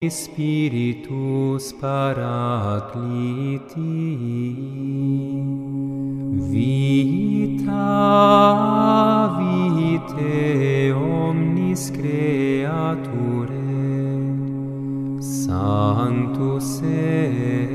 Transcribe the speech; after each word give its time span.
Spiritus 0.00 1.72
Paracliti 1.72 2.94
Vita 6.38 7.90
vitae 9.34 10.92
omnis 10.94 11.90
creaturae 11.90 13.58
Sanctus 15.20 16.80
est 16.84 17.67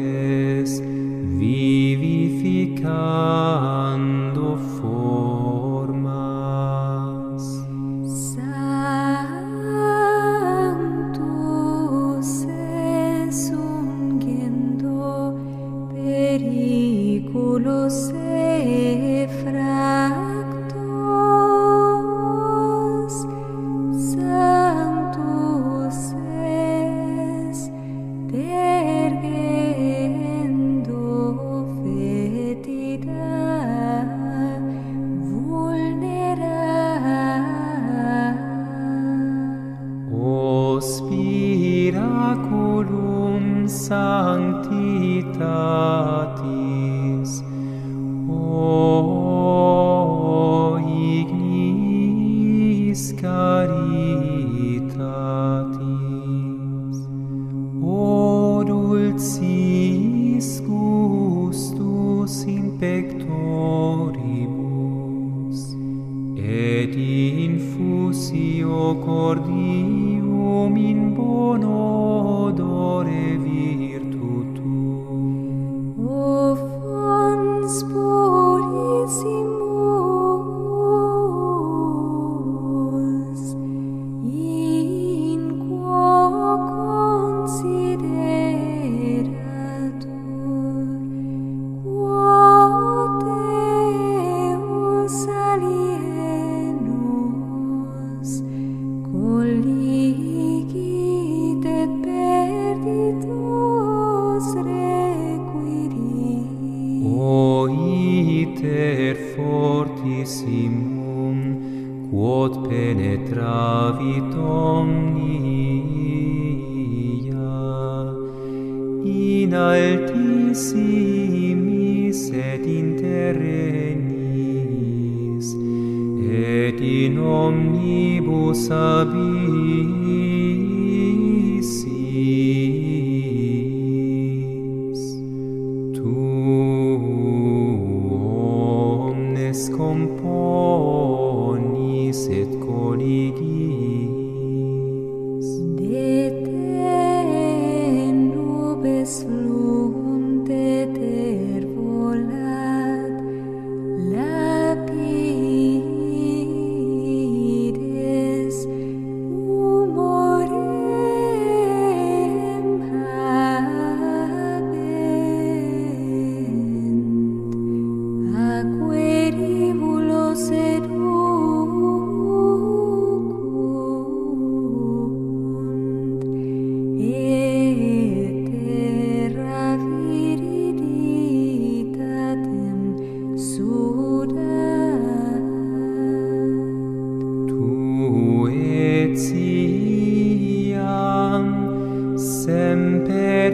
semper 192.44 193.54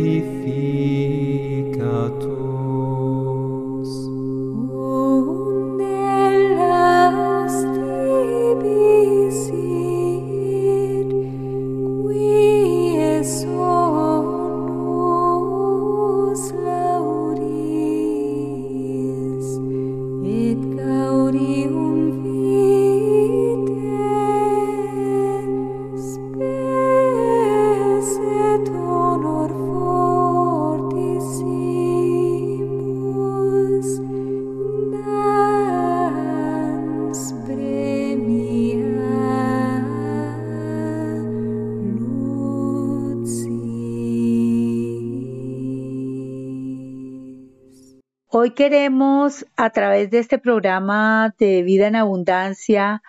queremos, 48.59 49.45
a 49.55 49.69
través 49.69 50.11
de 50.11 50.19
este 50.19 50.37
programa 50.37 51.33
de 51.39 51.63
Vida 51.63 51.87
en 51.87 51.95
Abundancia, 51.95 53.01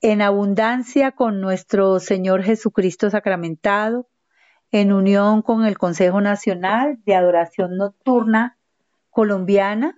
en 0.00 0.20
abundancia 0.20 1.12
con 1.12 1.40
nuestro 1.40 2.00
Señor 2.00 2.42
Jesucristo 2.42 3.08
sacramentado, 3.08 4.08
en 4.72 4.92
unión 4.92 5.42
con 5.42 5.64
el 5.64 5.78
Consejo 5.78 6.20
Nacional 6.20 6.98
de 7.06 7.14
Adoración 7.14 7.76
Nocturna 7.76 8.58
Colombiana, 9.08 9.94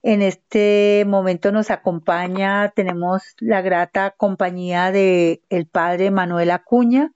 En 0.00 0.22
este 0.22 1.02
momento 1.04 1.50
nos 1.50 1.72
acompaña, 1.72 2.68
tenemos 2.68 3.34
la 3.40 3.62
grata 3.62 4.12
compañía 4.16 4.92
de 4.92 5.42
el 5.48 5.66
padre 5.66 6.12
Manuel 6.12 6.52
Acuña. 6.52 7.14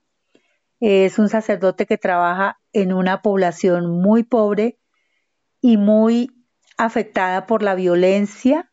Es 0.80 1.20
un 1.20 1.28
sacerdote 1.28 1.86
que 1.86 1.96
trabaja 1.96 2.58
en 2.72 2.92
una 2.92 3.22
población 3.22 4.02
muy 4.02 4.24
pobre 4.24 4.80
y 5.60 5.76
muy 5.76 6.41
afectada 6.84 7.46
por 7.46 7.62
la 7.62 7.76
violencia 7.76 8.68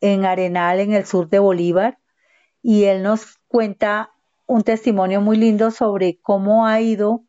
en 0.00 0.24
Arenal, 0.24 0.80
en 0.80 0.92
el 0.92 1.06
sur 1.06 1.28
de 1.28 1.38
Bolívar. 1.38 1.98
Y 2.62 2.84
él 2.84 3.02
nos 3.04 3.38
cuenta 3.46 4.10
un 4.46 4.62
testimonio 4.62 5.20
muy 5.20 5.36
lindo 5.36 5.70
sobre 5.70 6.18
cómo 6.20 6.66
ha 6.66 6.80
ido 6.80 7.22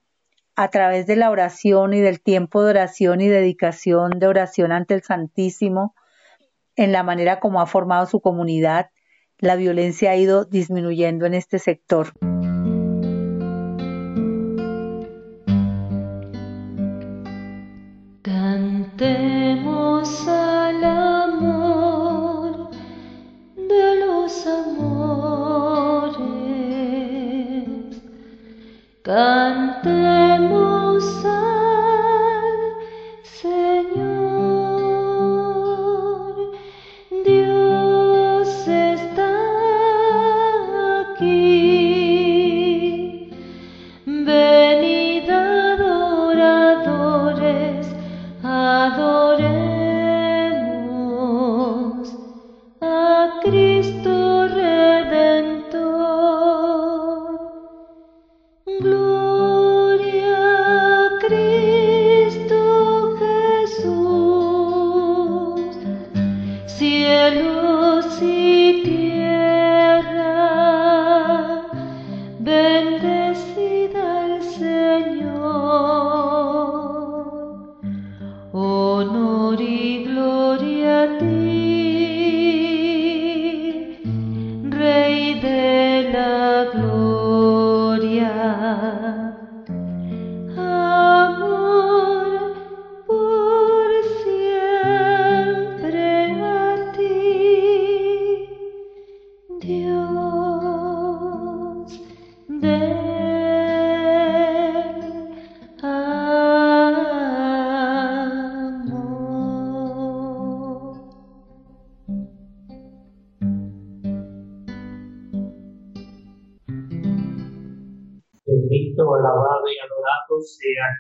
a 0.55 0.69
través 0.69 1.05
de 1.05 1.15
la 1.15 1.29
oración 1.29 1.93
y 1.93 1.99
del 1.99 2.21
tiempo 2.21 2.63
de 2.63 2.71
oración 2.71 3.21
y 3.21 3.27
dedicación 3.27 4.19
de 4.19 4.27
oración 4.27 4.71
ante 4.71 4.95
el 4.95 5.03
Santísimo, 5.03 5.93
en 6.75 6.91
la 6.91 7.03
manera 7.03 7.39
como 7.39 7.61
ha 7.61 7.67
formado 7.67 8.05
su 8.07 8.19
comunidad, 8.19 8.89
la 9.37 9.55
violencia 9.55 10.11
ha 10.11 10.15
ido 10.15 10.45
disminuyendo 10.45 11.25
en 11.25 11.35
este 11.35 11.59
sector. 11.59 12.13
Cantemos 29.05 29.85
al 31.25 31.34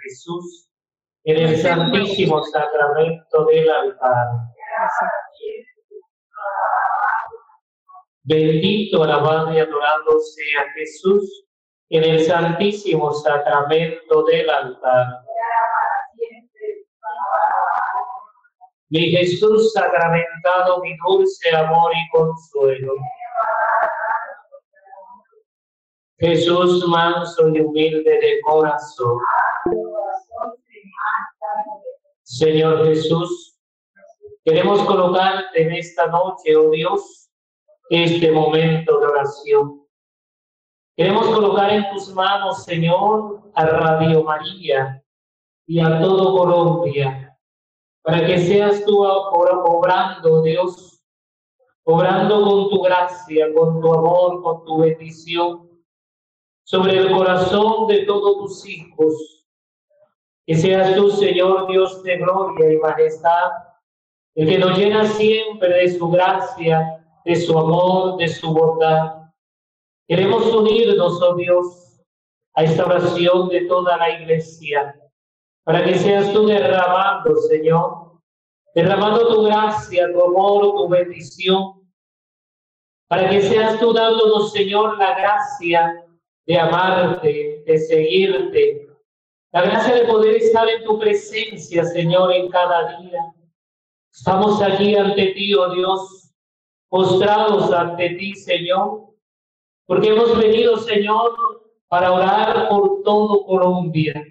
Jesús 0.05 0.69
en 1.23 1.37
el 1.37 1.57
santísimo 1.57 2.43
sacramento 2.43 3.45
del 3.45 3.69
altar. 3.69 4.27
Bendito, 8.23 9.03
alabado 9.03 9.53
y 9.53 9.59
adorado 9.59 10.19
sea 10.19 10.71
Jesús 10.75 11.45
en 11.89 12.03
el 12.03 12.23
santísimo 12.23 13.11
sacramento 13.11 14.23
del 14.23 14.49
altar. 14.49 15.07
Mi 18.89 19.11
Jesús 19.11 19.73
sacramentado, 19.73 20.79
mi 20.81 20.95
dulce 21.07 21.55
amor 21.55 21.91
y 21.93 22.09
consuelo. 22.17 22.93
Jesús 26.19 26.87
manso 26.87 27.49
y 27.49 27.59
humilde 27.59 28.19
de 28.19 28.39
corazón. 28.41 29.19
Señor 32.37 32.85
Jesús, 32.85 33.57
queremos 34.43 34.83
colocarte 34.83 35.61
en 35.61 35.71
esta 35.71 36.07
noche, 36.07 36.53
oh 36.57 36.69
Dios, 36.69 37.29
este 37.89 38.29
momento 38.29 38.99
de 38.99 39.05
oración. 39.05 39.87
Queremos 40.97 41.27
colocar 41.27 41.71
en 41.71 41.89
tus 41.91 42.13
manos, 42.13 42.65
Señor, 42.65 43.51
a 43.53 43.65
Radio 43.65 44.21
María 44.25 45.01
y 45.65 45.79
a 45.79 45.97
todo 46.01 46.37
Colombia, 46.37 47.39
para 48.01 48.25
que 48.25 48.37
seas 48.37 48.83
tú 48.83 49.01
obrando, 49.05 50.41
Dios, 50.41 51.01
obrando 51.85 52.43
con 52.43 52.69
tu 52.69 52.81
gracia, 52.81 53.47
con 53.53 53.79
tu 53.79 53.93
amor, 53.93 54.43
con 54.43 54.65
tu 54.65 54.79
bendición 54.79 55.69
sobre 56.65 56.97
el 56.97 57.15
corazón 57.15 57.87
de 57.87 57.99
todos 57.99 58.39
tus 58.39 58.67
hijos. 58.67 59.44
Que 60.47 60.55
seas 60.55 60.95
tú, 60.95 61.09
Señor 61.09 61.67
Dios 61.67 62.03
de 62.03 62.17
gloria 62.17 62.73
y 62.73 62.77
majestad, 62.77 63.51
el 64.35 64.47
que 64.47 64.59
nos 64.59 64.77
llena 64.77 65.05
siempre 65.05 65.69
de 65.69 65.97
su 65.97 66.09
gracia, 66.09 67.03
de 67.23 67.35
su 67.35 67.57
amor, 67.57 68.17
de 68.17 68.27
su 68.27 68.53
bondad. 68.53 69.23
Queremos 70.07 70.45
unirnos, 70.53 71.21
oh 71.21 71.35
Dios, 71.35 71.99
a 72.53 72.63
esta 72.63 72.85
oración 72.85 73.49
de 73.49 73.61
toda 73.61 73.97
la 73.97 74.21
iglesia, 74.21 74.95
para 75.63 75.83
que 75.83 75.95
seas 75.95 76.31
tú 76.31 76.45
derramando, 76.45 77.35
Señor, 77.37 78.19
derramando 78.75 79.27
tu 79.33 79.43
gracia, 79.43 80.11
tu 80.13 80.23
amor, 80.23 80.75
tu 80.75 80.87
bendición, 80.89 81.89
para 83.07 83.29
que 83.29 83.41
seas 83.41 83.79
tú 83.79 83.93
dándonos, 83.93 84.51
Señor, 84.51 84.97
la 84.97 85.17
gracia 85.17 86.05
de 86.45 86.59
amarte, 86.59 87.63
de 87.65 87.77
seguirte, 87.79 88.84
la 89.55 89.61
gracia 89.61 89.95
de 89.95 90.03
poder 90.03 90.35
estar 90.35 90.67
en 90.67 90.83
tu 90.83 90.99
presencia, 90.99 91.85
Señor, 91.85 92.33
en 92.33 92.49
cada 92.49 92.99
día. 92.99 93.21
Estamos 94.13 94.61
aquí 94.61 94.97
ante 94.97 95.27
ti, 95.27 95.53
oh 95.53 95.73
Dios, 95.73 96.29
postrados 96.89 97.71
ante 97.71 98.09
ti, 98.15 98.35
Señor, 98.35 99.13
porque 99.85 100.09
hemos 100.09 100.37
venido, 100.37 100.75
Señor, 100.75 101.37
para 101.87 102.11
orar 102.11 102.67
por 102.67 103.01
todo 103.03 103.45
Colombia, 103.45 104.21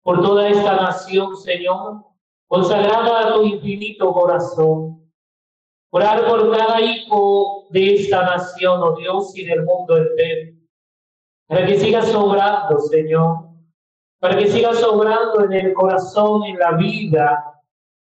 por 0.00 0.22
toda 0.22 0.48
esta 0.48 0.76
nación, 0.76 1.36
Señor, 1.36 2.06
consagrada 2.46 3.28
a 3.28 3.34
tu 3.34 3.42
infinito 3.42 4.10
corazón. 4.10 5.06
Orar 5.90 6.26
por 6.26 6.50
cada 6.50 6.80
hijo 6.80 7.66
de 7.68 7.96
esta 7.96 8.22
nación, 8.22 8.82
oh 8.82 8.96
Dios, 8.96 9.36
y 9.36 9.44
del 9.44 9.64
mundo 9.64 9.98
entero 9.98 10.56
para 11.46 11.66
que 11.66 11.78
sigas 11.78 12.14
obrando, 12.14 12.78
Señor, 12.78 13.51
para 14.22 14.38
que 14.38 14.46
sigas 14.46 14.80
obrando 14.84 15.42
en 15.44 15.52
el 15.52 15.74
corazón, 15.74 16.44
en 16.44 16.56
la 16.56 16.72
vida 16.76 17.60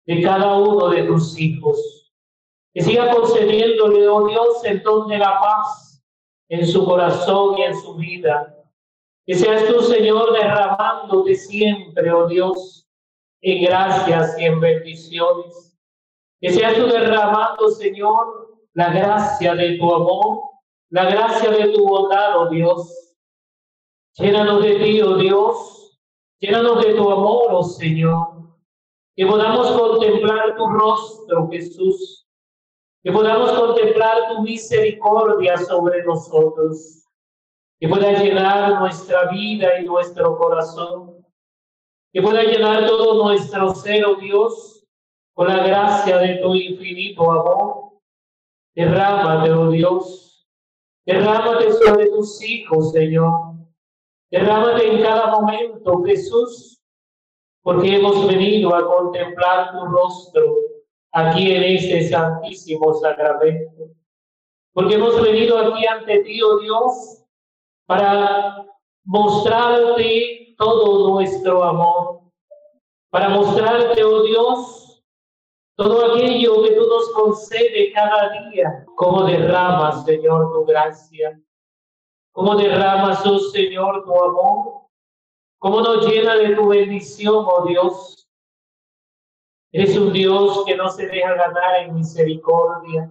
de 0.06 0.22
cada 0.22 0.56
uno 0.56 0.90
de 0.90 1.02
tus 1.02 1.36
hijos. 1.40 2.14
Que 2.76 2.84
siga 2.84 3.10
concediéndole, 3.10 4.08
oh 4.08 4.28
Dios, 4.28 4.64
el 4.66 4.84
don 4.84 5.08
de 5.08 5.18
la 5.18 5.42
paz 5.42 6.00
en 6.48 6.64
su 6.68 6.86
corazón 6.86 7.58
y 7.58 7.64
en 7.64 7.76
su 7.82 7.96
vida. 7.96 8.56
Que 9.26 9.34
seas 9.34 9.66
tú, 9.66 9.82
Señor, 9.82 10.32
derramándote 10.34 11.34
siempre, 11.34 12.12
oh 12.12 12.28
Dios, 12.28 12.88
en 13.42 13.64
gracias 13.64 14.40
y 14.40 14.46
en 14.46 14.60
bendiciones. 14.60 15.76
Que 16.40 16.52
seas 16.52 16.76
tú 16.76 16.86
derramando, 16.86 17.68
Señor, 17.70 18.60
la 18.74 18.94
gracia 18.94 19.56
de 19.56 19.80
tu 19.80 19.92
amor, 19.92 20.42
la 20.92 21.06
gracia 21.06 21.50
de 21.50 21.70
tu 21.70 21.84
bondad, 21.84 22.38
oh 22.38 22.50
Dios 22.50 23.06
Llénanos 24.18 24.64
de 24.64 24.76
ti, 24.76 25.02
oh 25.02 25.18
Dios. 25.18 25.85
Llénanos 26.46 26.86
de 26.86 26.94
tu 26.94 27.10
amor, 27.10 27.48
oh 27.50 27.64
Señor. 27.64 28.28
que 29.16 29.26
podamos 29.26 29.72
contemplar 29.72 30.56
tu 30.56 30.68
rostro, 30.68 31.50
Jesús, 31.50 32.28
que 33.04 33.12
podamos 33.12 33.52
contemplar 33.54 34.28
tu 34.30 34.44
misericordia 34.44 35.58
sobre 35.58 36.04
nosotros, 36.04 37.04
que 37.80 37.88
pueda 37.88 38.12
llenar 38.12 38.80
nuestra 38.80 39.32
vida 39.32 39.80
y 39.80 39.86
nuestro 39.86 40.38
corazón, 40.38 41.26
que 42.14 42.22
pueda 42.22 42.44
llenar 42.44 42.86
todo 42.86 43.24
nuestro 43.24 43.74
ser, 43.74 44.06
oh 44.06 44.16
Dios, 44.18 44.86
con 45.34 45.48
la 45.48 45.66
gracia 45.66 46.20
de 46.20 46.36
tu 46.36 46.54
infinito 46.54 47.32
amor. 47.32 47.94
Derrámate, 48.76 49.52
oh 49.52 49.72
Dios, 49.72 50.48
derrámate 51.08 51.72
sobre 51.72 52.06
tus 52.10 52.40
hijos, 52.44 52.92
Señor. 52.92 53.55
Derrámate 54.36 54.86
en 54.86 55.02
cada 55.02 55.28
momento, 55.28 56.04
Jesús, 56.04 56.84
porque 57.64 57.96
hemos 57.96 58.28
venido 58.28 58.76
a 58.76 58.86
contemplar 58.86 59.72
tu 59.72 59.86
rostro 59.86 60.58
aquí 61.14 61.54
en 61.54 61.64
este 61.64 62.10
santísimo 62.10 62.94
sacramento. 62.96 63.92
Porque 64.74 64.96
hemos 64.96 65.22
venido 65.22 65.58
aquí 65.58 65.88
ante 65.88 66.20
ti, 66.24 66.42
oh 66.42 66.60
Dios, 66.60 67.24
para 67.86 68.66
mostrarte 69.06 70.54
todo 70.58 71.12
nuestro 71.12 71.64
amor, 71.64 72.20
para 73.12 73.30
mostrarte, 73.30 74.04
oh 74.04 74.22
Dios, 74.24 75.02
todo 75.78 76.12
aquello 76.12 76.62
que 76.62 76.72
tú 76.72 76.86
nos 76.86 77.10
concedes 77.14 77.94
cada 77.94 78.50
día, 78.50 78.86
como 78.98 79.24
derramas, 79.24 80.04
Señor, 80.04 80.52
tu 80.52 80.66
gracia, 80.66 81.40
como 82.36 82.54
derramas, 82.58 83.26
oh 83.26 83.40
Señor, 83.40 84.04
tu 84.04 84.14
amor, 84.14 84.82
como 85.58 85.80
nos 85.80 86.06
llena 86.06 86.36
de 86.36 86.54
tu 86.54 86.68
bendición, 86.68 87.46
oh 87.48 87.66
Dios. 87.66 88.28
Eres 89.72 89.98
un 89.98 90.12
Dios 90.12 90.66
que 90.66 90.76
no 90.76 90.90
se 90.90 91.08
deja 91.08 91.34
ganar 91.34 91.76
en 91.78 91.96
misericordia, 91.96 93.10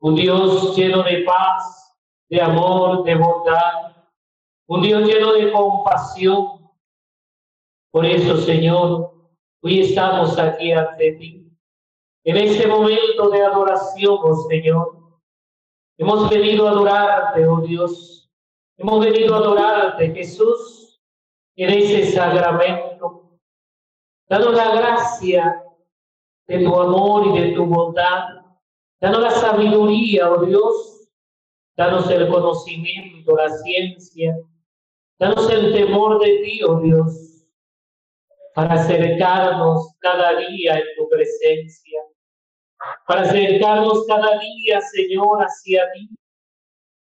un 0.00 0.14
Dios 0.14 0.76
lleno 0.76 1.02
de 1.02 1.24
paz, 1.24 1.96
de 2.30 2.40
amor, 2.40 3.02
de 3.02 3.16
bondad, 3.16 3.96
un 4.68 4.82
Dios 4.82 5.02
lleno 5.02 5.32
de 5.32 5.50
compasión. 5.50 6.70
Por 7.90 8.06
eso, 8.06 8.36
Señor, 8.36 9.14
hoy 9.64 9.80
estamos 9.80 10.38
aquí 10.38 10.70
ante 10.70 11.12
ti. 11.14 11.52
En 12.22 12.36
este 12.36 12.68
momento 12.68 13.30
de 13.30 13.42
adoración, 13.42 14.16
oh 14.22 14.46
Señor, 14.48 14.96
hemos 15.98 16.30
venido 16.30 16.68
a 16.68 16.70
adorarte, 16.70 17.44
oh 17.44 17.60
Dios. 17.62 18.17
Hemos 18.78 19.04
venido 19.04 19.34
a 19.34 19.38
adorarte, 19.38 20.14
Jesús, 20.14 21.02
en 21.56 21.70
ese 21.70 22.12
sacramento. 22.12 23.38
Danos 24.28 24.54
la 24.54 24.74
gracia 24.74 25.64
de 26.46 26.64
tu 26.64 26.80
amor 26.80 27.26
y 27.26 27.40
de 27.40 27.52
tu 27.54 27.66
bondad. 27.66 28.28
Danos 29.00 29.20
la 29.20 29.30
sabiduría, 29.32 30.30
oh 30.30 30.44
Dios. 30.44 31.10
Danos 31.76 32.08
el 32.08 32.28
conocimiento, 32.28 33.34
la 33.34 33.48
ciencia. 33.50 34.36
Danos 35.18 35.50
el 35.50 35.72
temor 35.72 36.20
de 36.20 36.38
ti, 36.44 36.62
oh 36.62 36.80
Dios, 36.80 37.44
para 38.54 38.74
acercarnos 38.74 39.96
cada 39.98 40.38
día 40.38 40.78
en 40.78 40.84
tu 40.96 41.08
presencia, 41.08 42.00
para 43.04 43.22
acercarnos 43.22 44.06
cada 44.06 44.38
día, 44.38 44.80
Señor, 44.80 45.40
hacia 45.40 45.90
ti, 45.92 46.08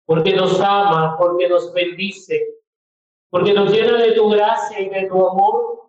porque 0.07 0.35
nos 0.35 0.61
ama, 0.61 1.17
porque 1.19 1.49
nos 1.49 1.73
bendice, 1.73 2.41
porque 3.31 3.53
nos 3.53 3.71
llena 3.73 3.99
de 3.99 4.13
tu 4.13 4.29
gracia 4.29 4.81
y 4.81 4.89
de 4.89 5.07
tu 5.09 5.27
amor, 5.27 5.81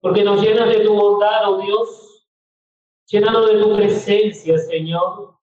porque 0.00 0.24
nos 0.24 0.42
llena 0.42 0.66
de 0.66 0.80
tu 0.80 0.94
bondad, 0.94 1.48
oh 1.48 1.58
Dios, 1.58 2.28
llenado 3.06 3.46
de 3.46 3.62
tu 3.62 3.76
presencia, 3.76 4.58
Señor. 4.58 5.34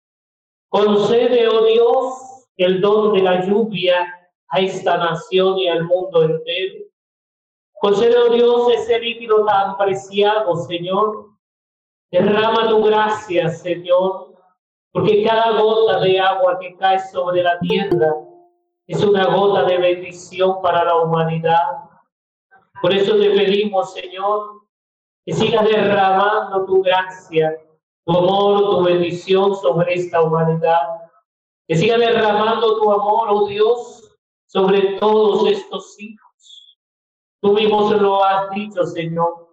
Concede, 0.69 1.47
oh 1.47 1.65
Dios, 1.65 2.47
el 2.57 2.81
don 2.81 3.13
de 3.13 3.21
la 3.21 3.45
lluvia 3.45 4.29
a 4.49 4.59
esta 4.59 4.97
nación 4.97 5.57
y 5.57 5.67
al 5.67 5.85
mundo 5.85 6.23
entero. 6.23 6.85
Concede, 7.73 8.17
oh 8.17 8.33
Dios, 8.33 8.73
ese 8.73 8.99
líquido 8.99 9.45
tan 9.45 9.77
preciado, 9.77 10.55
Señor. 10.55 11.29
Derrama 12.11 12.67
tu 12.67 12.83
gracia, 12.83 13.49
Señor, 13.49 14.28
porque 14.91 15.23
cada 15.23 15.59
gota 15.59 15.99
de 15.99 16.19
agua 16.19 16.57
que 16.59 16.75
cae 16.77 16.99
sobre 17.11 17.43
la 17.43 17.59
tierra 17.59 18.15
es 18.87 19.03
una 19.03 19.25
gota 19.27 19.63
de 19.63 19.77
bendición 19.77 20.61
para 20.61 20.83
la 20.83 20.95
humanidad. 20.95 21.63
Por 22.81 22.93
eso 22.93 23.13
te 23.17 23.29
pedimos, 23.29 23.93
Señor, 23.93 24.61
que 25.25 25.33
sigas 25.33 25.63
derramando 25.65 26.65
tu 26.65 26.81
gracia, 26.81 27.55
tu 28.05 28.17
amor, 28.17 28.61
tu 28.71 28.83
bendición 28.83 29.55
sobre 29.55 29.93
esta 29.93 30.21
humanidad. 30.23 30.81
Que 31.67 31.75
siga 31.75 31.99
derramando 31.99 32.79
tu 32.79 32.91
amor, 32.91 33.27
oh 33.29 33.47
Dios, 33.47 34.17
sobre 34.47 34.97
todos 34.97 35.47
estos 35.47 35.99
hijos. 35.99 36.79
Tú 37.41 37.53
mismo 37.53 37.91
lo 37.91 38.23
has 38.23 38.49
dicho, 38.51 38.83
Señor. 38.85 39.49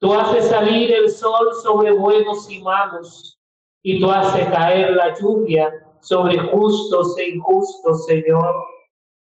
Tú 0.00 0.12
haces 0.12 0.48
salir 0.48 0.92
el 0.92 1.08
sol 1.08 1.48
sobre 1.62 1.92
buenos 1.92 2.50
y 2.50 2.60
malos, 2.62 3.35
y 3.82 4.00
tú 4.00 4.10
haces 4.10 4.46
caer 4.48 4.92
la 4.92 5.14
lluvia 5.18 5.72
sobre 6.00 6.38
justos 6.38 7.16
e 7.18 7.30
injustos, 7.30 8.06
Señor. 8.06 8.54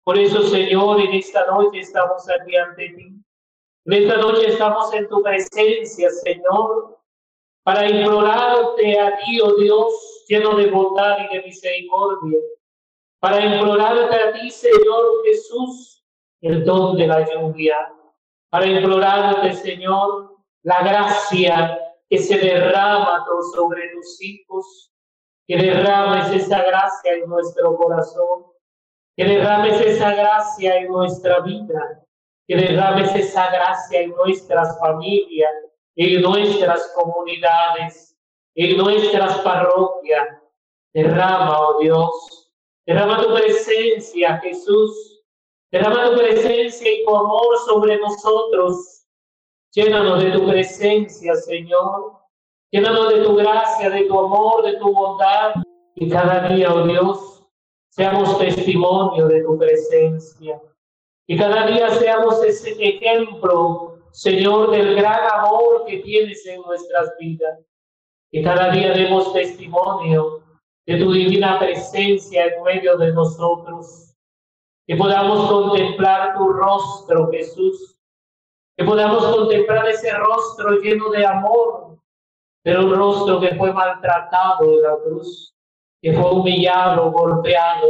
Por 0.04 0.18
eso, 0.18 0.42
Señor, 0.42 1.00
en 1.00 1.14
esta 1.14 1.46
noche 1.46 1.80
estamos 1.80 2.28
aquí 2.28 2.56
ante 2.56 2.88
ti. 2.90 3.14
En 3.84 3.92
esta 3.92 4.16
noche 4.16 4.48
estamos 4.48 4.92
en 4.94 5.08
tu 5.08 5.22
presencia, 5.22 6.10
Señor, 6.10 6.98
para 7.64 7.88
implorarte 7.88 8.98
a 9.00 9.18
ti, 9.18 9.40
oh 9.40 9.54
Dios, 9.56 10.24
lleno 10.28 10.56
de 10.56 10.70
bondad 10.70 11.18
y 11.18 11.36
de 11.36 11.42
misericordia 11.44 12.38
para 13.20 13.44
implorarte 13.44 14.14
a 14.14 14.32
ti, 14.32 14.50
Señor 14.50 15.24
Jesús, 15.24 16.04
el 16.40 16.64
don 16.64 16.96
de 16.96 17.06
la 17.06 17.28
lluvia, 17.28 17.76
para 18.48 18.66
implorarte, 18.66 19.52
Señor, 19.54 20.36
la 20.62 20.82
gracia 20.82 21.78
que 22.10 22.18
se 22.18 22.38
derrama 22.38 23.24
sobre 23.54 23.88
tus 23.90 24.22
hijos, 24.22 24.92
que 25.46 25.56
derrames 25.56 26.30
esa 26.30 26.62
gracia 26.62 27.14
en 27.14 27.28
nuestro 27.28 27.76
corazón, 27.76 28.46
que 29.16 29.24
derrames 29.24 29.80
esa 29.80 30.14
gracia 30.14 30.76
en 30.76 30.88
nuestra 30.88 31.40
vida, 31.40 32.04
que 32.46 32.56
derrames 32.56 33.14
esa 33.14 33.50
gracia 33.50 34.00
en 34.00 34.10
nuestras 34.10 34.78
familias, 34.78 35.50
en 35.96 36.22
nuestras 36.22 36.92
comunidades, 36.94 38.16
en 38.54 38.76
nuestras 38.76 39.38
parroquias. 39.38 40.28
Derrama, 40.94 41.60
oh 41.60 41.78
Dios, 41.80 42.38
Derrama 42.88 43.22
tu 43.22 43.34
presencia, 43.34 44.38
Jesús. 44.38 45.22
Derrama 45.70 46.08
tu 46.08 46.16
presencia 46.16 46.90
y 46.90 47.04
tu 47.04 47.14
amor 47.14 47.58
sobre 47.66 47.98
nosotros. 47.98 48.97
Llénanos 49.78 50.24
de 50.24 50.32
tu 50.32 50.44
presencia, 50.44 51.36
Señor. 51.36 52.14
Llénanos 52.72 53.14
de 53.14 53.22
tu 53.22 53.36
gracia, 53.36 53.88
de 53.88 54.06
tu 54.06 54.18
amor, 54.18 54.64
de 54.64 54.76
tu 54.76 54.92
bondad. 54.92 55.54
Y 55.94 56.08
cada 56.08 56.48
día, 56.48 56.74
oh 56.74 56.82
Dios, 56.82 57.46
seamos 57.88 58.36
testimonio 58.40 59.28
de 59.28 59.40
tu 59.44 59.56
presencia. 59.56 60.60
Y 61.28 61.38
cada 61.38 61.68
día 61.68 61.90
seamos 61.90 62.42
ese 62.42 62.70
ejemplo, 62.72 64.00
Señor, 64.10 64.72
del 64.72 64.96
gran 64.96 65.20
amor 65.32 65.84
que 65.86 65.98
tienes 65.98 66.44
en 66.44 66.60
nuestras 66.62 67.14
vidas. 67.20 67.60
Y 68.32 68.42
cada 68.42 68.72
día 68.72 68.92
demos 68.94 69.32
testimonio 69.32 70.42
de 70.86 70.96
tu 70.96 71.12
divina 71.12 71.56
presencia 71.60 72.46
en 72.46 72.64
medio 72.64 72.96
de 72.96 73.12
nosotros. 73.12 74.12
Que 74.88 74.96
podamos 74.96 75.48
contemplar 75.48 76.36
tu 76.36 76.48
rostro, 76.48 77.30
Jesús. 77.30 77.97
Que 78.78 78.84
podamos 78.84 79.26
contemplar 79.26 79.88
ese 79.88 80.12
rostro 80.12 80.78
lleno 80.78 81.10
de 81.10 81.26
amor, 81.26 81.98
pero 82.62 82.86
un 82.86 82.94
rostro 82.94 83.40
que 83.40 83.56
fue 83.56 83.72
maltratado 83.72 84.62
en 84.62 84.82
la 84.82 84.96
cruz, 85.04 85.52
que 86.00 86.12
fue 86.12 86.30
humillado, 86.30 87.10
golpeado, 87.10 87.88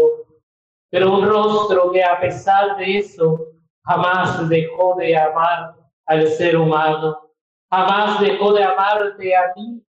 pero 0.90 1.12
un 1.12 1.28
rostro 1.28 1.90
que 1.92 2.02
a 2.02 2.18
pesar 2.18 2.78
de 2.78 3.00
eso 3.00 3.38
jamás 3.84 4.48
dejó 4.48 4.94
de 4.94 5.14
amar 5.14 5.74
al 6.06 6.26
ser 6.26 6.56
humano, 6.56 7.32
jamás 7.70 8.18
dejó 8.22 8.54
de 8.54 8.64
amarte 8.64 9.36
a 9.36 9.52
ti, 9.52 9.84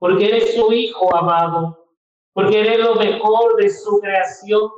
porque 0.00 0.30
eres 0.30 0.56
su 0.56 0.72
hijo 0.72 1.14
amado, 1.14 1.86
porque 2.32 2.58
eres 2.58 2.80
lo 2.80 2.96
mejor 2.96 3.54
de 3.54 3.70
su 3.70 4.00
creación, 4.00 4.68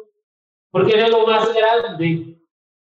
porque 0.71 0.93
eres 0.93 1.09
lo 1.09 1.27
más 1.27 1.51
grande, 1.55 2.37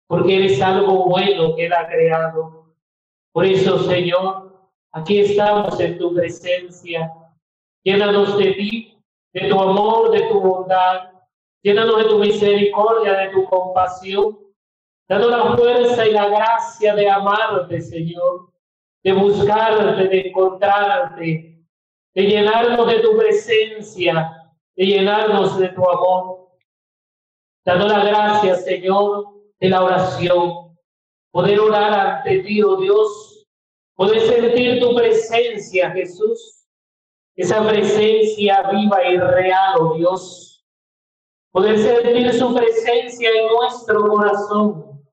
porque 0.05 0.35
eres 0.35 0.61
algo 0.61 1.05
bueno 1.05 1.55
que 1.55 1.65
Él 1.65 1.73
ha 1.73 1.87
creado. 1.87 2.64
Por 3.35 3.45
eso, 3.45 3.79
Señor, 3.79 4.69
aquí 4.93 5.19
estamos 5.19 5.77
en 5.81 5.97
tu 5.97 6.15
presencia. 6.15 7.11
Llénanos 7.83 8.37
de 8.37 8.53
ti, 8.53 8.97
de 9.33 9.49
tu 9.49 9.59
amor, 9.59 10.09
de 10.11 10.21
tu 10.29 10.39
bondad. 10.39 11.11
Llénanos 11.61 11.97
de 11.97 12.05
tu 12.05 12.19
misericordia, 12.19 13.11
de 13.11 13.29
tu 13.31 13.43
compasión. 13.43 14.39
Danos 15.09 15.29
la 15.29 15.53
fuerza 15.53 16.07
y 16.07 16.13
la 16.13 16.29
gracia 16.29 16.95
de 16.95 17.09
amarte, 17.09 17.81
Señor. 17.81 18.53
de 19.03 19.11
buscarte, 19.11 20.07
de 20.07 20.29
encontrarte, 20.29 21.59
de 22.15 22.21
llenarnos 22.23 22.87
de 22.87 22.99
tu 23.01 23.17
presencia, 23.17 24.31
de 24.77 24.85
llenarnos 24.85 25.59
de 25.59 25.67
tu 25.67 25.89
amor. 25.89 26.51
Dando 27.65 27.85
las 27.89 28.05
gracias, 28.05 28.63
Señor, 28.63 29.25
de 29.59 29.69
la 29.69 29.83
oración, 29.83 30.65
poder 31.35 31.59
orar 31.59 31.93
ante 31.93 32.39
ti, 32.43 32.63
oh 32.63 32.77
Dios, 32.77 33.24
poder 33.95 34.21
sentir 34.21 34.79
tu 34.79 34.93
presencia, 34.95 35.91
Jesús, 35.91 36.65
esa 37.35 37.67
presencia 37.67 38.69
viva 38.71 39.03
y 39.03 39.17
real, 39.17 39.75
oh 39.79 39.93
Dios, 39.95 40.65
poder 41.51 41.77
sentir 41.77 42.33
su 42.33 42.53
presencia 42.53 43.29
en 43.29 43.47
nuestro 43.47 44.07
corazón, 44.07 45.03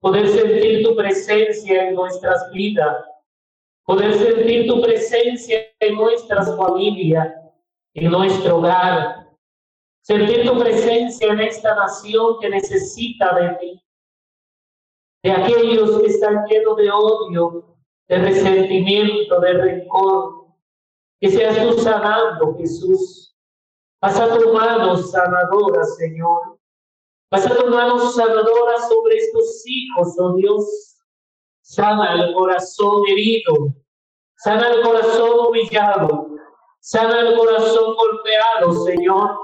poder 0.00 0.28
sentir 0.28 0.84
tu 0.84 0.96
presencia 0.96 1.88
en 1.88 1.94
nuestras 1.94 2.50
vidas, 2.52 3.04
poder 3.84 4.14
sentir 4.14 4.66
tu 4.66 4.80
presencia 4.80 5.66
en 5.80 5.94
nuestras 5.96 6.56
familias, 6.56 7.34
en 7.94 8.10
nuestro 8.10 8.58
hogar, 8.58 9.28
sentir 10.02 10.46
tu 10.46 10.58
presencia 10.58 11.32
en 11.32 11.40
esta 11.40 11.74
nación 11.74 12.38
que 12.40 12.48
necesita 12.48 13.34
de 13.34 13.56
ti, 13.56 13.82
de 15.22 15.32
aquellos 15.32 16.00
que 16.00 16.06
están 16.06 16.46
llenos 16.46 16.76
de 16.76 16.90
odio, 16.90 17.76
de 18.10 18.18
resentimiento, 18.18 19.38
de 19.38 19.52
rencor, 19.52 20.46
que 21.20 21.30
seas 21.30 21.56
tú 21.62 21.78
sanando, 21.78 22.56
Jesús. 22.58 23.36
Pasa 24.00 24.36
tu 24.36 24.52
mano 24.52 24.96
sanadora, 24.96 25.84
Señor. 25.84 26.58
Pasa 27.30 27.54
tu 27.54 27.70
mano 27.70 28.00
sanadora 28.10 28.80
sobre 28.88 29.16
estos 29.16 29.62
hijos, 29.64 30.16
oh 30.18 30.32
Dios. 30.34 30.96
Sana 31.62 32.14
el 32.14 32.34
corazón 32.34 33.04
herido. 33.06 33.76
Sana 34.38 34.70
el 34.70 34.82
corazón 34.82 35.46
humillado. 35.46 36.30
Sana 36.80 37.20
el 37.20 37.38
corazón 37.38 37.94
golpeado, 37.94 38.72
Señor. 38.86 39.38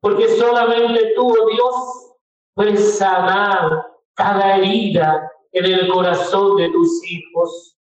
Porque 0.00 0.28
solamente 0.28 1.12
tú, 1.16 1.28
oh 1.28 1.46
Dios, 1.48 2.12
puedes 2.54 2.98
sanar 2.98 3.84
cada 4.14 4.58
herida 4.58 5.28
en 5.54 5.64
el 5.64 5.88
corazón 5.88 6.56
de 6.56 6.68
tus 6.70 7.02
hijos. 7.10 7.78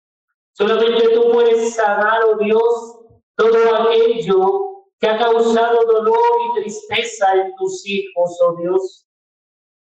Solamente 0.52 1.08
tú 1.10 1.30
puedes 1.32 1.74
sanar, 1.74 2.22
oh 2.24 2.36
Dios, 2.38 3.00
todo 3.36 3.76
aquello 3.76 4.84
que 4.98 5.08
ha 5.08 5.18
causado 5.18 5.84
dolor 5.84 6.16
y 6.48 6.60
tristeza 6.62 7.34
en 7.34 7.54
tus 7.56 7.86
hijos, 7.86 8.38
oh 8.40 8.56
Dios. 8.56 9.06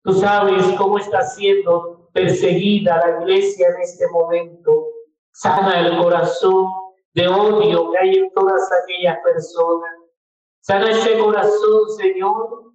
Tú 0.03 0.13
sabes 0.13 0.63
cómo 0.77 0.99
está 0.99 1.23
siendo 1.23 2.09
perseguida 2.13 2.97
la 2.97 3.21
iglesia 3.21 3.67
en 3.69 3.81
este 3.81 4.07
momento. 4.09 4.85
Sana 5.33 5.79
el 5.79 5.97
corazón 5.97 6.67
de 7.13 7.27
odio 7.27 7.91
que 7.91 7.97
hay 7.97 8.15
en 8.17 8.31
todas 8.33 8.69
aquellas 8.83 9.17
personas. 9.23 9.91
Sana 10.61 10.91
ese 10.91 11.17
corazón, 11.17 11.89
Señor, 11.97 12.69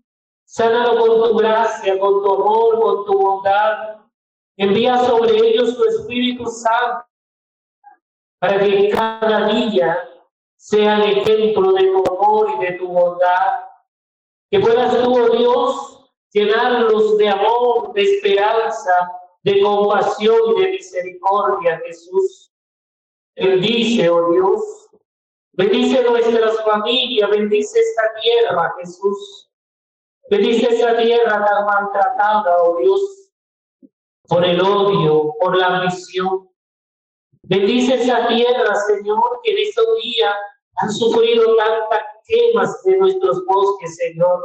Sánalo 0.46 0.98
con 0.98 1.30
tu 1.30 1.38
gracia, 1.38 1.98
con 1.98 2.22
tu 2.22 2.34
amor, 2.34 2.80
con 2.80 3.04
tu 3.06 3.18
bondad. 3.18 3.96
Envía 4.56 4.98
sobre 4.98 5.36
ellos 5.36 5.76
tu 5.76 5.84
Espíritu 5.84 6.46
Santo 6.46 7.04
para 8.38 8.60
que 8.60 8.90
cada 8.90 9.48
día 9.48 9.98
sean 10.56 11.02
ejemplo 11.02 11.72
de 11.72 11.82
tu 11.82 12.04
amor 12.14 12.50
y 12.56 12.64
de 12.64 12.72
tu 12.72 12.88
bondad. 12.88 13.60
Que 14.50 14.60
puedas 14.60 15.02
tú, 15.02 15.12
oh 15.12 15.36
Dios, 15.36 16.10
llenarlos 16.32 17.18
de 17.18 17.28
amor, 17.28 17.92
de 17.94 18.02
esperanza, 18.02 19.10
de 19.42 19.60
compasión 19.60 20.38
y 20.56 20.60
de 20.60 20.70
misericordia, 20.70 21.80
Jesús. 21.84 22.52
Bendice, 23.36 24.08
oh 24.08 24.30
Dios. 24.32 24.88
Bendice 25.52 26.02
nuestras 26.02 26.62
familias, 26.64 27.30
bendice 27.30 27.78
esta 27.78 28.20
tierra, 28.20 28.74
Jesús. 28.78 29.50
Bendice 30.30 30.74
esa 30.74 30.96
tierra 30.96 31.44
tan 31.44 31.66
maltratada, 31.66 32.62
oh 32.62 32.78
Dios, 32.78 33.32
por 34.28 34.44
el 34.44 34.60
odio, 34.60 35.34
por 35.40 35.56
la 35.56 35.78
ambición. 35.78 36.48
Bendice 37.42 37.94
esa 37.94 38.26
tierra, 38.28 38.74
Señor, 38.74 39.40
que 39.42 39.52
en 39.52 39.58
estos 39.58 39.86
días 40.02 40.34
han 40.76 40.90
sufrido 40.90 41.56
tantas 41.56 42.02
quemas 42.26 42.82
de 42.84 42.96
nuestros 42.96 43.44
bosques, 43.46 43.96
Señor. 43.96 44.44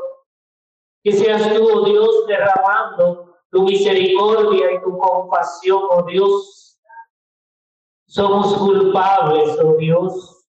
Que 1.04 1.14
seas 1.14 1.54
tú, 1.54 1.68
oh 1.72 1.86
Dios, 1.86 2.28
derramando 2.28 3.36
tu 3.52 3.64
misericordia 3.64 4.74
y 4.74 4.82
tu 4.82 4.98
compasión, 4.98 5.82
oh 5.90 6.04
Dios. 6.04 6.80
Somos 8.08 8.54
culpables, 8.58 9.58
oh 9.64 9.76
Dios. 9.78 10.46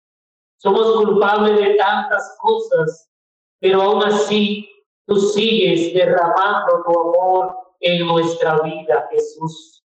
Somos 0.58 0.96
culpables 0.96 1.58
de 1.58 1.74
tantas 1.74 2.36
cosas, 2.40 3.10
pero 3.60 3.82
aún 3.82 4.04
así 4.04 4.70
Tú 5.06 5.16
sigues 5.16 5.92
derramando 5.92 6.82
tu 6.84 6.98
amor 6.98 7.56
en 7.84 8.06
nuestra 8.06 8.60
vida, 8.62 9.08
Jesús. 9.10 9.84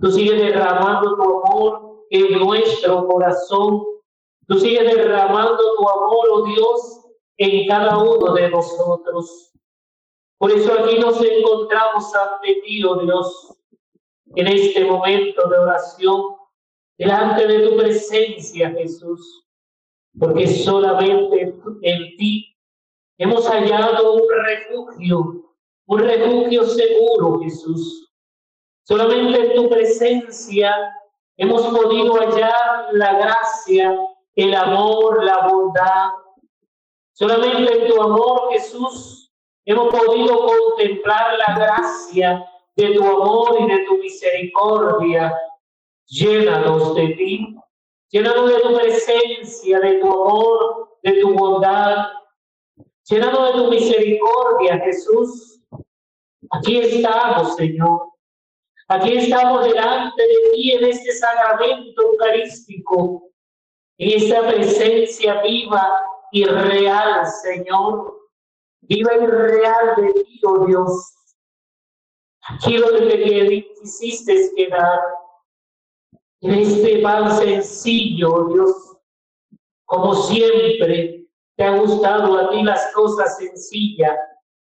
Tú 0.00 0.10
sigues 0.10 0.40
derramando 0.40 1.16
tu 1.16 1.22
amor 1.22 2.04
en 2.10 2.38
nuestro 2.38 3.06
corazón. 3.06 3.84
Tú 4.46 4.58
sigues 4.58 4.94
derramando 4.94 5.58
tu 5.76 5.88
amor, 5.88 6.28
oh 6.30 6.44
Dios, 6.44 7.00
en 7.38 7.66
cada 7.66 7.98
uno 7.98 8.32
de 8.34 8.50
nosotros. 8.50 9.52
Por 10.38 10.50
eso 10.52 10.72
aquí 10.72 10.98
nos 10.98 11.22
encontramos 11.22 12.14
ante 12.14 12.60
ti, 12.62 12.84
oh 12.84 12.96
Dios, 12.96 13.58
en 14.36 14.46
este 14.46 14.84
momento 14.84 15.48
de 15.48 15.58
oración, 15.58 16.36
delante 16.98 17.46
de 17.46 17.68
tu 17.68 17.76
presencia, 17.76 18.70
Jesús, 18.70 19.44
porque 20.18 20.46
solamente 20.46 21.54
en 21.82 22.16
ti 22.16 22.50
Hemos 23.20 23.46
hallado 23.50 24.14
un 24.14 24.22
refugio, 24.46 25.49
un 25.90 25.98
refugio 25.98 26.64
seguro, 26.66 27.40
Jesús. 27.40 28.12
Solamente 28.84 29.44
en 29.44 29.54
tu 29.56 29.68
presencia 29.68 30.72
hemos 31.36 31.62
podido 31.66 32.14
hallar 32.14 32.90
la 32.92 33.14
gracia, 33.14 33.98
el 34.36 34.54
amor, 34.54 35.24
la 35.24 35.48
bondad. 35.48 36.10
Solamente 37.12 37.76
en 37.76 37.88
tu 37.88 38.00
amor, 38.00 38.52
Jesús, 38.52 39.32
hemos 39.64 39.88
podido 39.92 40.46
contemplar 40.46 41.36
la 41.36 41.58
gracia 41.58 42.46
de 42.76 42.94
tu 42.94 43.04
amor 43.04 43.56
y 43.58 43.66
de 43.66 43.84
tu 43.84 43.98
misericordia. 43.98 45.36
Llénanos 46.06 46.94
de 46.94 47.08
ti, 47.08 47.56
llénanos 48.10 48.48
de 48.48 48.60
tu 48.60 48.76
presencia, 48.76 49.80
de 49.80 49.94
tu 49.98 50.06
amor, 50.06 50.98
de 51.02 51.20
tu 51.20 51.34
bondad, 51.34 52.06
llenado 53.08 53.46
de 53.46 53.52
tu 53.54 53.70
misericordia, 53.70 54.78
Jesús. 54.84 55.49
Aquí 56.48 56.78
estamos, 56.78 57.56
Señor. 57.56 58.08
Aquí 58.88 59.16
estamos 59.18 59.64
delante 59.64 60.22
de 60.22 60.50
ti 60.52 60.72
en 60.72 60.84
este 60.86 61.12
sacramento 61.12 62.02
eucarístico, 62.02 63.30
en 63.98 64.22
esta 64.22 64.48
presencia 64.48 65.42
viva 65.42 66.00
y 66.32 66.44
real, 66.44 67.26
Señor. 67.26 68.18
Viva 68.80 69.14
y 69.14 69.26
real 69.26 69.94
de 69.96 70.24
ti, 70.24 70.40
oh 70.44 70.66
Dios. 70.66 71.14
Aquí 72.48 72.78
donde 72.78 73.06
te 73.06 73.66
quisiste 73.80 74.50
quedar, 74.56 74.98
en 76.40 76.54
este 76.54 77.00
pan 77.00 77.30
sencillo, 77.36 78.32
oh 78.32 78.52
Dios, 78.52 78.96
como 79.84 80.14
siempre, 80.14 81.28
te 81.56 81.64
ha 81.64 81.76
gustado 81.76 82.38
a 82.38 82.50
ti 82.50 82.62
las 82.62 82.92
cosas 82.94 83.36
sencillas, 83.36 84.18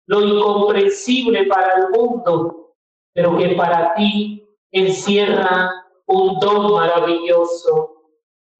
lo 0.07 0.21
incomprensible 0.21 1.45
para 1.45 1.73
el 1.75 1.89
mundo, 1.89 2.73
pero 3.13 3.37
que 3.37 3.49
para 3.49 3.93
ti 3.95 4.45
encierra 4.71 5.71
un 6.07 6.39
don 6.39 6.73
maravilloso, 6.73 8.03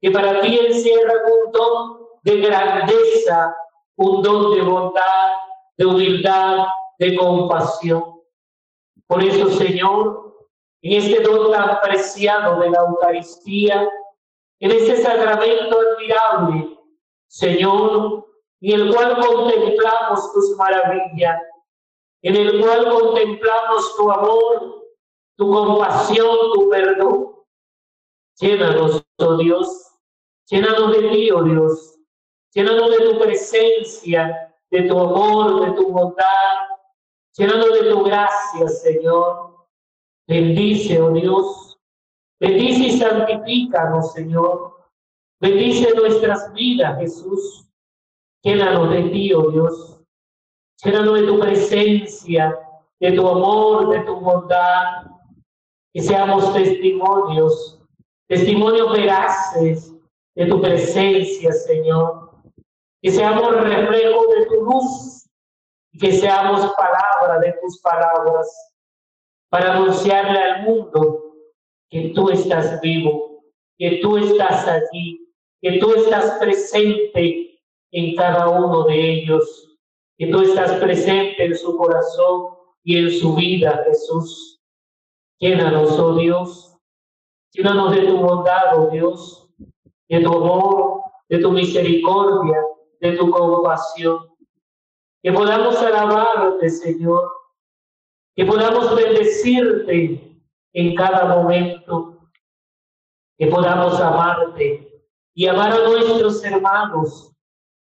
que 0.02 0.12
para 0.12 0.42
ti 0.42 0.60
encierra 0.60 1.14
un 1.26 1.52
don 1.52 1.98
de 2.24 2.38
grandeza, 2.38 3.56
un 3.98 4.22
don 4.22 4.56
de 4.56 4.62
bondad, 4.62 5.32
de 5.78 5.86
humildad, 5.86 6.66
de 7.00 7.16
compasión. 7.18 8.22
Por 9.08 9.24
eso, 9.24 9.50
Señor, 9.50 10.36
en 10.82 11.02
este 11.02 11.22
don 11.22 11.52
tan 11.52 11.80
preciado 11.82 12.60
de 12.60 12.70
la 12.70 12.80
Eucaristía, 12.80 13.90
en 14.60 14.72
este 14.72 14.98
sacramento 14.98 15.78
admirable, 15.78 16.78
Señor, 17.28 18.23
en 18.72 18.82
el 18.82 18.94
cual 18.94 19.18
contemplamos 19.18 20.34
tus 20.34 20.56
maravillas, 20.58 21.42
en 22.22 22.36
el 22.36 22.62
cual 22.62 22.90
contemplamos 22.90 23.96
tu 23.96 24.12
amor, 24.12 24.86
tu 25.38 25.52
compasión, 25.52 26.38
tu 26.54 26.70
perdón. 26.70 27.30
Llénanos, 28.40 29.04
oh 29.20 29.38
Dios, 29.38 30.00
llénanos 30.50 30.92
de 30.92 31.10
ti, 31.10 31.32
oh 31.32 31.44
Dios, 31.44 32.00
llénanos 32.54 32.90
de 32.90 33.10
tu 33.10 33.20
presencia, 33.20 34.56
de 34.72 34.82
tu 34.84 35.00
amor, 35.00 35.66
de 35.66 35.72
tu 35.74 35.92
bondad, 35.92 36.58
llénanos 37.38 37.74
de 37.74 37.90
tu 37.92 38.04
gracia, 38.04 38.68
Señor. 38.68 39.68
Bendice, 40.26 41.02
oh 41.02 41.12
Dios, 41.12 41.74
Bendice 42.44 42.84
y 42.84 42.98
santifícanos, 43.00 44.12
Señor. 44.12 44.76
Bendice 45.40 45.94
nuestras 45.96 46.52
vidas, 46.52 47.00
Jesús. 47.00 47.66
Llénanos 48.44 48.90
de 48.90 49.04
ti, 49.04 49.34
oh 49.34 49.50
Dios. 49.52 50.00
Llénanos 50.84 51.22
de 51.22 51.28
tu 51.28 51.40
presencia, 51.40 52.60
de 53.00 53.12
tu 53.14 53.28
amor, 53.28 53.90
de 53.90 54.00
tu 54.02 54.20
bondad. 54.20 55.08
Que 55.94 56.02
seamos 56.02 56.52
testimonios, 56.54 57.80
testimonios 58.28 58.92
veraces 58.92 59.96
de 60.36 60.46
tu 60.48 60.62
presencia, 60.62 61.54
Señor. 61.54 62.32
Que 63.02 63.12
seamos 63.12 63.50
reflejo 63.56 64.28
de 64.28 64.46
tu 64.48 64.64
luz 64.64 65.30
y 65.94 66.00
que 66.00 66.12
seamos 66.12 66.74
palabra 66.76 67.40
de 67.40 67.54
tus 67.62 67.80
palabras 67.80 68.74
para 69.50 69.76
anunciarle 69.76 70.40
al 70.40 70.64
mundo 70.64 71.36
que 71.90 72.12
tú 72.16 72.30
estás 72.32 72.82
vivo, 72.82 73.44
que 73.78 74.00
tú 74.02 74.18
estás 74.18 74.68
allí, 74.68 75.32
que 75.62 75.78
tú 75.78 75.94
estás 75.94 76.40
presente 76.40 77.53
en 77.94 78.16
cada 78.16 78.50
uno 78.50 78.84
de 78.86 79.12
ellos, 79.12 79.78
que 80.18 80.28
tú 80.28 80.42
estás 80.42 80.74
presente 80.80 81.46
en 81.46 81.56
su 81.56 81.78
corazón 81.78 82.56
y 82.84 82.98
en 82.98 83.12
su 83.12 83.36
vida, 83.36 83.84
Jesús. 83.86 84.60
Llénanos, 85.40 85.98
oh 86.00 86.16
Dios, 86.16 86.76
llénanos 87.52 87.96
de 87.96 88.08
tu 88.08 88.18
bondad, 88.18 88.80
oh 88.80 88.88
Dios, 88.88 89.48
de 90.10 90.22
tu 90.22 90.34
amor, 90.34 91.04
de 91.30 91.38
tu 91.38 91.52
misericordia, 91.52 92.58
de 93.00 93.12
tu 93.16 93.30
compasión. 93.30 94.28
Que 95.22 95.32
podamos 95.32 95.78
alabarte, 95.78 96.70
Señor, 96.70 97.32
que 98.36 98.46
podamos 98.46 98.96
bendecirte 98.96 100.42
en 100.74 100.96
cada 100.96 101.36
momento, 101.36 102.32
que 103.38 103.48
podamos 103.48 104.00
amarte 104.00 105.04
y 105.36 105.48
amar 105.48 105.74
a 105.74 105.88
nuestros 105.88 106.44
hermanos 106.44 107.33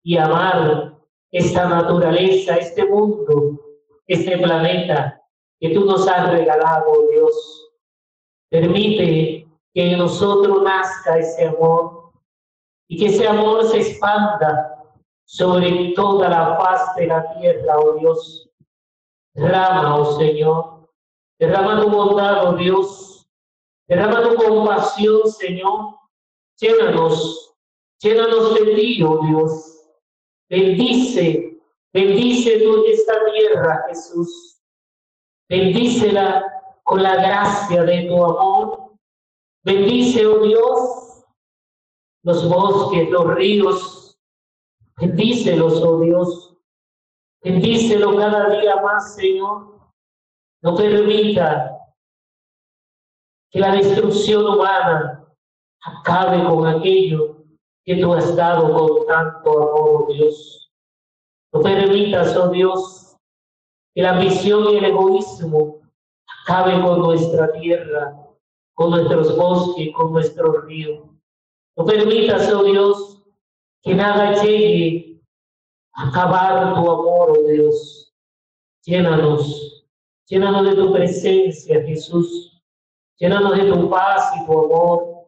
y 0.03 0.17
amar 0.17 0.97
esta 1.31 1.69
naturaleza, 1.69 2.57
este 2.57 2.85
mundo, 2.87 3.61
este 4.07 4.39
planeta 4.39 5.21
que 5.61 5.71
tú 5.71 5.85
nos 5.85 6.09
has 6.09 6.31
regalado, 6.31 7.09
Dios. 7.13 7.71
Permite 8.51 9.47
que 9.73 9.93
en 9.93 9.99
nosotros 9.99 10.63
nazca 10.63 11.19
ese 11.19 11.47
amor 11.47 12.13
y 12.89 12.99
que 12.99 13.07
ese 13.07 13.29
amor 13.29 13.65
se 13.67 13.79
expanda 13.79 14.77
sobre 15.25 15.93
toda 15.95 16.29
la 16.29 16.57
faz 16.57 16.97
de 16.97 17.07
la 17.07 17.33
tierra, 17.35 17.79
oh 17.79 17.95
Dios. 17.95 18.51
Derrama, 19.35 19.97
oh 19.97 20.19
Señor. 20.19 20.89
Derrama 21.39 21.81
tu 21.81 21.89
bondad, 21.89 22.49
oh 22.49 22.53
Dios. 22.55 23.29
Derrama 23.87 24.23
tu 24.23 24.35
compasión, 24.35 25.31
Señor. 25.31 25.95
Llénanos, 26.59 27.55
llénanos 28.01 28.55
de 28.55 28.75
ti, 28.75 29.03
oh 29.05 29.25
Dios. 29.25 29.70
Bendice, 30.51 31.63
bendice 31.93 32.59
tú 32.59 32.85
esta 32.87 33.15
tierra, 33.33 33.85
Jesús. 33.89 34.61
Bendícela 35.49 36.45
con 36.83 37.05
la 37.05 37.15
gracia 37.15 37.85
de 37.85 38.09
tu 38.09 38.25
amor. 38.25 38.95
Bendice, 39.63 40.27
oh 40.27 40.43
Dios, 40.43 41.25
los 42.25 42.49
bosques, 42.49 43.09
los 43.11 43.33
ríos. 43.37 44.19
Bendícelos, 44.97 45.81
oh 45.85 46.01
Dios. 46.01 46.57
Bendícelo 47.43 48.17
cada 48.17 48.51
día 48.61 48.75
más, 48.83 49.15
Señor. 49.15 49.79
No 50.63 50.75
permita 50.75 51.79
que 53.53 53.61
la 53.61 53.73
destrucción 53.77 54.47
humana 54.47 55.25
acabe 55.81 56.43
con 56.45 56.67
aquello 56.67 57.40
que 57.85 57.97
tú 57.97 58.13
has 58.13 58.37
dado 58.37 58.73
con 58.73 59.07
tanto 59.07 59.51
amor, 59.51 60.07
oh 60.09 60.13
Dios. 60.13 60.71
No 61.53 61.61
permitas, 61.61 62.37
oh 62.37 62.49
Dios, 62.49 63.17
que 63.95 64.03
la 64.03 64.11
ambición 64.11 64.71
y 64.71 64.77
el 64.77 64.85
egoísmo 64.85 65.81
acaben 66.43 66.83
con 66.83 67.01
nuestra 67.01 67.51
tierra, 67.53 68.17
con 68.75 68.91
nuestros 68.91 69.37
bosques, 69.37 69.93
con 69.95 70.13
nuestro 70.13 70.61
río. 70.63 71.09
No 71.77 71.85
permitas, 71.85 72.53
oh 72.53 72.65
Dios, 72.65 73.23
que 73.83 73.95
nada 73.95 74.43
llegue 74.43 75.21
a 75.95 76.09
acabar 76.09 76.75
tu 76.75 76.91
amor, 76.91 77.39
oh 77.39 77.49
Dios. 77.49 78.15
Llénanos, 78.85 79.87
llénanos 80.27 80.65
de 80.71 80.77
tu 80.77 80.93
presencia, 80.93 81.83
Jesús. 81.83 82.63
Llénanos 83.19 83.57
de 83.57 83.71
tu 83.71 83.91
paz 83.91 84.33
y 84.41 84.47
tu 84.47 84.53
amor. 84.53 85.20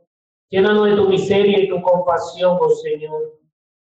Llénanos 0.53 0.85
de 0.85 0.97
tu 0.97 1.09
miseria 1.09 1.61
y 1.61 1.69
tu 1.71 1.81
compasión, 1.81 2.59
oh 2.61 2.69
Señor. 2.69 3.41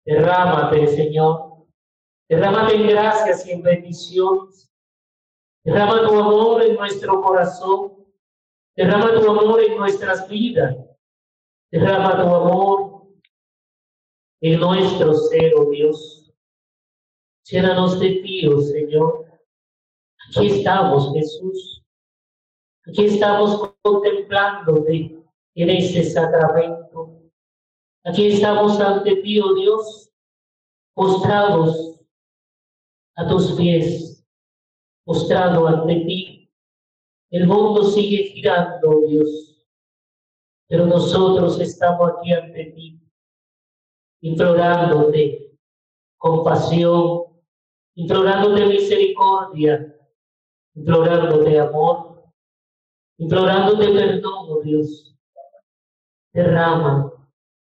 Derrámate, 0.06 0.88
Señor. 0.88 1.66
Derrámate 2.30 2.76
en 2.76 2.88
gracias 2.88 3.46
y 3.46 3.52
en 3.52 3.62
bendiciones. 3.62 4.72
Derrama 5.66 6.08
tu 6.08 6.18
amor 6.18 6.64
en 6.64 6.76
nuestro 6.76 7.22
corazón. 7.22 8.06
Derrama 8.74 9.20
tu 9.20 9.30
amor 9.30 9.62
en 9.64 9.76
nuestras 9.76 10.30
vidas. 10.30 10.78
Derrama 11.72 12.22
tu 12.22 12.34
amor 12.34 13.08
en 14.40 14.58
nuestro 14.58 15.14
ser, 15.14 15.56
oh 15.58 15.70
Dios. 15.70 16.34
Llénanos 17.50 18.00
de 18.00 18.12
ti, 18.22 18.48
oh 18.48 18.62
Señor. 18.62 19.26
Aquí 20.30 20.48
estamos, 20.48 21.12
Jesús. 21.14 21.84
Aquí 22.88 23.08
estamos 23.08 23.74
contemplándote 23.82 25.15
en 25.56 25.70
ese 25.70 26.04
sacramento. 26.04 27.32
Aquí 28.04 28.28
estamos 28.28 28.80
ante 28.80 29.16
ti, 29.18 29.40
oh 29.40 29.56
Dios, 29.56 30.12
postrados 30.94 32.00
a 33.16 33.28
tus 33.28 33.54
pies, 33.54 34.24
postrado 35.06 35.68
ante 35.68 35.96
ti. 36.02 36.52
El 37.32 37.48
mundo 37.48 37.84
sigue 37.84 38.26
girando, 38.26 38.90
oh 38.90 39.08
Dios, 39.08 39.66
pero 40.68 40.86
nosotros 40.86 41.60
estamos 41.60 42.12
aquí 42.12 42.34
ante 42.34 42.66
ti, 42.66 43.02
implorándote 44.22 45.58
compasión, 46.18 47.24
implorándote 47.96 48.66
misericordia, 48.66 49.96
implorándote 50.76 51.60
amor, 51.60 52.24
implorándote 53.18 53.88
perdón, 53.94 54.48
oh 54.50 54.62
Dios 54.62 55.15
derrama, 56.36 57.14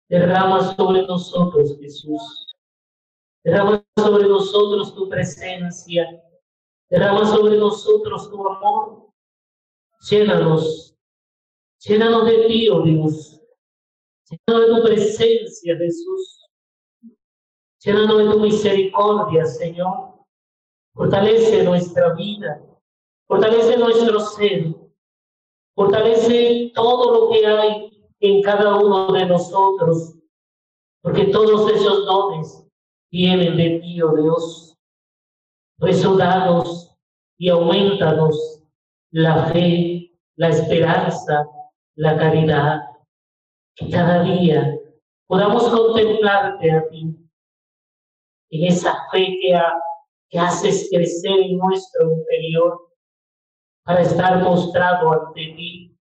derrama 0.09 0.75
sobre 0.75 1.07
nosotros, 1.07 1.77
Jesús. 1.79 2.45
Derrama 3.43 3.83
sobre 3.97 4.27
nosotros 4.27 4.93
tu 4.93 5.07
presencia. 5.07 6.21
Derrama 6.89 7.25
sobre 7.25 7.57
nosotros 7.57 8.29
tu 8.29 8.47
amor. 8.47 9.11
Llénanos, 10.09 10.95
llénanos 11.79 12.25
de 12.25 12.47
ti, 12.47 12.69
oh 12.69 12.81
Dios. 12.81 13.39
Llénanos 14.29 14.67
de 14.67 14.75
tu 14.75 14.83
presencia, 14.87 15.77
Jesús. 15.77 16.45
Llénanos 17.79 18.17
de 18.17 18.31
tu 18.31 18.39
misericordia, 18.41 19.45
Señor. 19.45 20.15
Fortalece 20.93 21.63
nuestra 21.63 22.13
vida. 22.13 22.61
Fortalece 23.25 23.77
nuestro 23.77 24.19
ser. 24.19 24.75
Fortalece 25.75 26.71
todo 26.75 27.11
lo 27.11 27.29
que 27.29 27.45
hay 27.45 27.95
en 28.25 28.41
cada 28.41 28.75
uno 28.75 29.11
de 29.11 29.25
nosotros, 29.25 30.15
porque 31.01 31.25
todos 31.25 31.71
esos 31.71 32.05
dones 32.05 32.67
vienen 33.11 33.57
de 33.57 33.79
ti, 33.79 34.01
oh 34.01 34.15
Dios. 34.15 34.77
Por 35.77 35.89
eso 35.89 36.15
danos 36.15 36.97
y 37.37 37.49
aumentanos 37.49 38.63
la 39.11 39.45
fe, 39.47 40.11
la 40.35 40.49
esperanza, 40.49 41.47
la 41.95 42.17
caridad, 42.17 42.81
que 43.75 43.89
cada 43.89 44.23
día 44.23 44.79
podamos 45.27 45.69
contemplarte 45.69 46.71
a 46.71 46.87
ti, 46.89 47.15
en 48.51 48.65
esa 48.65 48.93
fe 49.11 49.37
que, 49.41 49.59
que 50.29 50.39
haces 50.39 50.89
crecer 50.91 51.39
en 51.39 51.57
nuestro 51.57 52.11
interior 52.11 52.89
para 53.83 54.01
estar 54.01 54.41
mostrado 54.41 55.11
ante 55.11 55.53
ti 55.55 55.94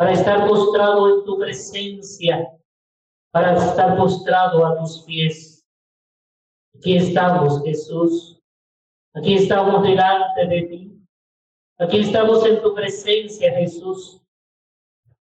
para 0.00 0.12
estar 0.12 0.48
postrado 0.48 1.14
en 1.14 1.24
tu 1.26 1.38
presencia, 1.38 2.50
para 3.30 3.54
estar 3.54 3.98
postrado 3.98 4.64
a 4.64 4.78
tus 4.78 5.02
pies. 5.02 5.62
Aquí 6.74 6.96
estamos, 6.96 7.62
Jesús. 7.62 8.40
Aquí 9.14 9.34
estamos 9.34 9.82
delante 9.82 10.46
de 10.46 10.62
ti. 10.62 11.06
Aquí 11.78 11.98
estamos 11.98 12.46
en 12.46 12.62
tu 12.62 12.74
presencia, 12.74 13.52
Jesús, 13.52 14.22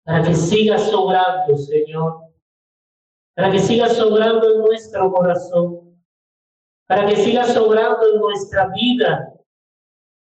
para 0.06 0.22
que 0.22 0.34
sigas 0.34 0.88
sobrando, 0.88 1.54
Señor. 1.58 2.32
Para 3.36 3.52
que 3.52 3.58
sigas 3.58 3.94
sobrando 3.94 4.54
en 4.54 4.58
nuestro 4.60 5.12
corazón. 5.12 6.02
Para 6.88 7.06
que 7.06 7.16
sigas 7.16 7.52
sobrando 7.52 8.08
en 8.10 8.20
nuestra 8.20 8.68
vida. 8.68 9.34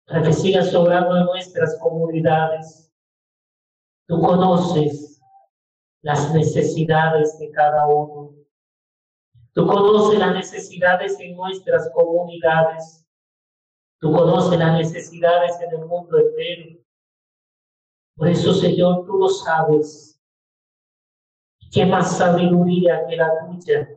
Para 0.07 0.20
que 0.20 0.35
sigas 0.35 0.70
sobrando 0.70 1.16
en 1.16 1.25
nuestras 1.25 1.79
comunidades 1.81 2.86
Tú 4.07 4.21
conoces 4.21 5.21
las 6.03 6.33
necesidades 6.33 7.37
de 7.38 7.51
cada 7.51 7.87
uno. 7.88 8.33
Tú 9.53 9.66
conoces 9.66 10.19
las 10.19 10.33
necesidades 10.33 11.19
en 11.19 11.35
nuestras 11.35 11.90
comunidades. 11.92 13.05
Tú 13.99 14.12
conoces 14.12 14.59
las 14.59 14.79
necesidades 14.79 15.59
en 15.61 15.81
el 15.81 15.87
mundo 15.87 16.19
entero. 16.19 16.79
Por 18.14 18.29
eso, 18.29 18.55
Señor, 18.55 19.05
tú 19.07 19.19
lo 19.19 19.29
sabes. 19.29 20.23
¿Qué 21.73 21.85
más 21.85 22.16
sabiduría 22.16 23.05
que 23.09 23.16
la 23.16 23.31
tuya 23.40 23.88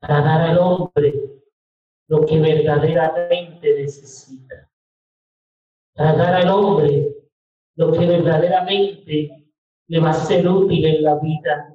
para 0.00 0.20
dar 0.20 0.40
al 0.42 0.58
hombre 0.58 1.42
lo 2.08 2.26
que 2.26 2.38
verdaderamente 2.38 3.82
necesita? 3.82 4.70
Para 5.94 6.12
dar 6.12 6.34
al 6.34 6.48
hombre 6.50 7.19
lo 7.80 7.92
que 7.92 8.04
verdaderamente 8.04 9.46
le 9.88 10.00
va 10.00 10.10
a 10.10 10.12
ser 10.12 10.46
útil 10.46 10.84
en 10.84 11.02
la 11.02 11.14
vida. 11.14 11.74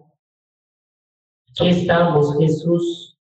Aquí 1.50 1.70
estamos, 1.70 2.38
Jesús. 2.38 3.20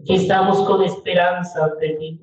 Aquí 0.00 0.16
estamos 0.16 0.66
con 0.66 0.82
esperanza 0.82 1.66
ante 1.66 1.90
ti. 1.90 2.20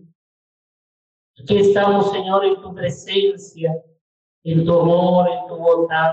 Aquí 1.42 1.58
estamos, 1.58 2.12
Señor, 2.12 2.44
en 2.44 2.62
tu 2.62 2.76
presencia, 2.76 3.82
en 4.44 4.66
tu 4.66 4.78
amor, 4.78 5.30
en 5.30 5.48
tu 5.48 5.56
bondad. 5.56 6.12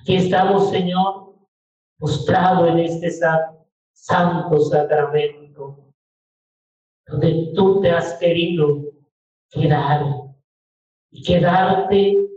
Aquí 0.00 0.14
estamos, 0.14 0.70
Señor, 0.70 1.34
postrado 1.98 2.68
en 2.68 2.78
este 2.78 3.10
santo 3.10 4.60
sacramento, 4.60 5.92
donde 7.08 7.52
tú 7.52 7.80
te 7.80 7.90
has 7.90 8.14
querido 8.20 8.92
quedar 9.50 10.23
y 11.14 11.22
quedarte 11.22 12.28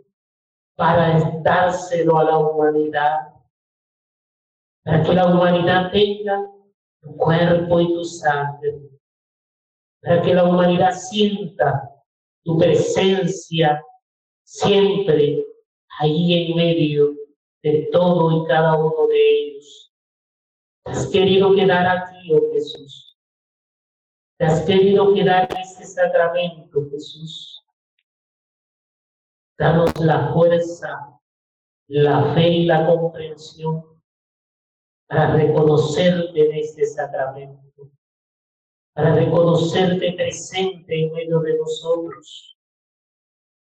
para 0.78 1.20
dárselo 1.44 2.18
a 2.18 2.24
la 2.24 2.38
humanidad 2.38 3.38
para 4.88 5.04
que 5.04 5.14
la 5.14 5.28
humanidad 5.28 5.92
tenga 5.92 6.50
tu 7.02 7.18
cuerpo 7.18 7.82
y 7.82 7.94
tu 7.94 8.06
sangre, 8.06 8.80
para 10.02 10.22
que 10.22 10.34
la 10.34 10.46
humanidad 10.46 10.94
sienta 10.94 11.92
tu 12.46 12.58
presencia 12.58 13.84
siempre 14.46 15.46
ahí 16.00 16.34
en 16.52 16.56
medio 16.56 17.14
de 17.62 17.90
todo 17.92 18.42
y 18.42 18.48
cada 18.48 18.78
uno 18.78 19.08
de 19.08 19.30
ellos. 19.30 19.94
Has 20.86 21.08
querido 21.08 21.54
quedar 21.54 21.86
aquí, 21.86 22.32
oh 22.34 22.54
Jesús. 22.54 23.18
Has 24.40 24.62
querido 24.62 25.14
quedar 25.14 25.50
en 25.52 25.58
este 25.58 25.84
sacramento, 25.84 26.88
Jesús. 26.92 27.57
Danos 29.58 29.92
la 30.00 30.32
fuerza, 30.34 31.20
la 31.88 32.34
fe 32.36 32.48
y 32.48 32.66
la 32.66 32.86
comprensión 32.86 33.84
para 35.08 35.34
reconocerte 35.34 36.50
en 36.50 36.58
este 36.58 36.86
sacramento, 36.86 37.90
para 38.94 39.16
reconocerte 39.16 40.14
presente 40.14 41.02
en 41.02 41.12
medio 41.12 41.40
de 41.40 41.58
nosotros, 41.58 42.56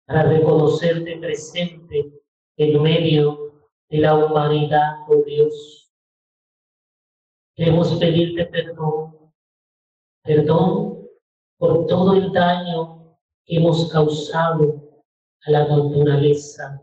para 0.05 0.23
reconocerte 0.23 1.17
presente 1.19 2.11
en 2.57 2.81
medio 2.81 3.69
de 3.89 3.97
la 3.99 4.15
humanidad, 4.15 5.05
oh 5.07 5.23
Dios. 5.25 5.93
Queremos 7.55 7.95
pedirte 7.95 8.45
perdón, 8.47 9.31
perdón 10.23 11.07
por 11.57 11.85
todo 11.85 12.13
el 12.13 12.31
daño 12.33 13.17
que 13.45 13.55
hemos 13.55 13.89
causado 13.89 14.86
a 15.45 15.51
la 15.51 15.67
naturaleza, 15.67 16.81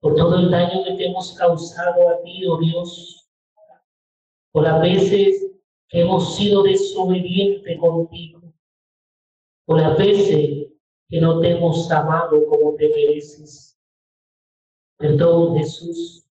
por 0.00 0.14
todo 0.14 0.36
el 0.36 0.50
daño 0.50 0.84
que 0.84 0.94
te 0.94 1.06
hemos 1.06 1.32
causado 1.32 2.08
a 2.08 2.22
ti, 2.22 2.46
oh 2.46 2.58
Dios, 2.58 3.28
por 4.52 4.64
las 4.64 4.80
veces 4.80 5.52
que 5.88 6.00
hemos 6.00 6.36
sido 6.36 6.62
desobedientes 6.62 7.78
contigo, 7.78 8.40
por 9.66 9.80
las 9.80 9.96
veces 9.98 10.68
que 11.08 11.20
no 11.20 11.40
te 11.40 11.50
hemos 11.50 11.90
amado 11.90 12.46
como 12.46 12.74
te 12.74 12.88
mereces. 12.88 13.78
Perdón, 14.98 15.58
Jesús. 15.58 16.26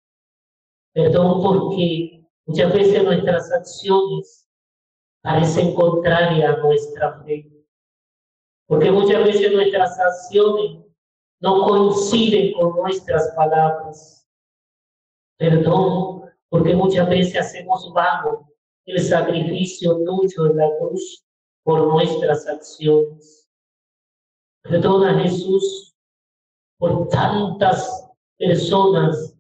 Perdón 0.94 1.42
porque 1.42 2.26
muchas 2.46 2.74
veces 2.74 3.04
nuestras 3.04 3.52
acciones 3.52 4.50
parecen 5.22 5.74
contrarias 5.76 6.56
a 6.56 6.62
nuestra 6.62 7.24
fe. 7.24 7.52
Porque 8.68 8.92
muchas 8.92 9.24
veces 9.24 9.52
nuestras 9.54 10.00
acciones 10.00 10.85
no 11.40 11.64
coinciden 11.64 12.54
con 12.54 12.76
nuestras 12.76 13.34
palabras. 13.36 14.28
Perdón 15.38 16.24
porque 16.50 16.74
muchas 16.74 17.10
veces 17.10 17.38
hacemos 17.38 17.92
vano 17.94 18.50
el 18.86 19.00
sacrificio 19.02 19.98
tuyo 20.06 20.46
en 20.46 20.58
la 20.58 20.70
cruz 20.80 21.26
por 21.64 21.88
nuestras 21.88 22.48
acciones. 22.48 23.50
Perdona 24.62 25.22
Jesús 25.22 25.96
por 26.78 27.08
tantas 27.10 28.10
personas 28.38 29.36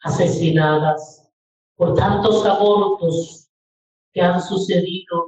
asesinadas, 0.00 1.28
por 1.76 1.94
tantos 1.94 2.44
abortos 2.46 3.50
que 4.12 4.20
han 4.20 4.40
sucedido 4.40 5.24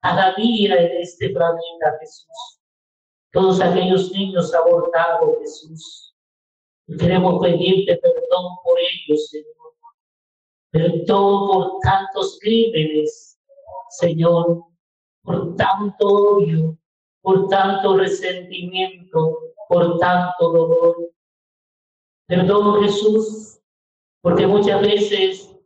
cada 0.00 0.34
día 0.34 0.74
en 0.76 1.02
este 1.02 1.30
planeta, 1.30 1.98
Jesús. 2.00 2.57
Todos 3.32 3.60
aquellos 3.60 4.10
niños 4.12 4.54
abortados, 4.54 5.36
Jesús. 5.40 6.14
Y 6.86 6.96
queremos 6.96 7.42
pedirte 7.42 7.96
perdón 7.96 8.56
por 8.64 8.78
ellos, 8.78 9.28
Señor 9.28 9.58
Perdón 10.70 11.48
por 11.48 11.78
tantos 11.80 12.38
crímenes, 12.42 13.38
Señor, 13.88 14.64
por 15.22 15.56
tanto 15.56 16.06
odio, 16.06 16.76
por 17.22 17.48
tanto 17.48 17.96
resentimiento, 17.96 19.38
por 19.68 19.98
tanto 19.98 20.52
dolor. 20.52 20.96
Perdón, 22.26 22.82
Jesús, 22.82 23.60
porque 24.20 24.46
muchas 24.46 24.82
veces 24.82 25.56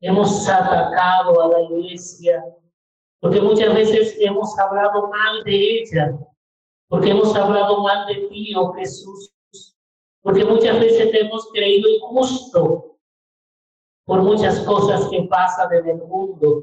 hemos 0.00 0.48
atacado 0.48 1.42
a 1.42 1.48
la 1.48 1.60
iglesia, 1.62 2.44
porque 3.20 3.40
muchas 3.40 3.74
veces 3.74 4.16
hemos 4.20 4.56
hablado 4.56 5.08
mal 5.08 5.42
de 5.42 5.80
ella, 5.80 6.16
porque 6.88 7.10
hemos 7.10 7.34
hablado 7.36 7.82
mal 7.82 8.06
de 8.06 8.28
ti, 8.28 8.54
oh 8.56 8.72
Jesús, 8.72 9.32
porque 10.22 10.44
muchas 10.44 10.80
veces 10.80 11.10
te 11.10 11.20
hemos 11.20 11.48
creído 11.52 11.88
injusto, 11.88 12.96
por 14.04 14.22
muchas 14.22 14.60
cosas 14.60 15.06
que 15.08 15.22
pasan 15.24 15.72
en 15.74 15.88
el 15.88 15.98
mundo, 15.98 16.62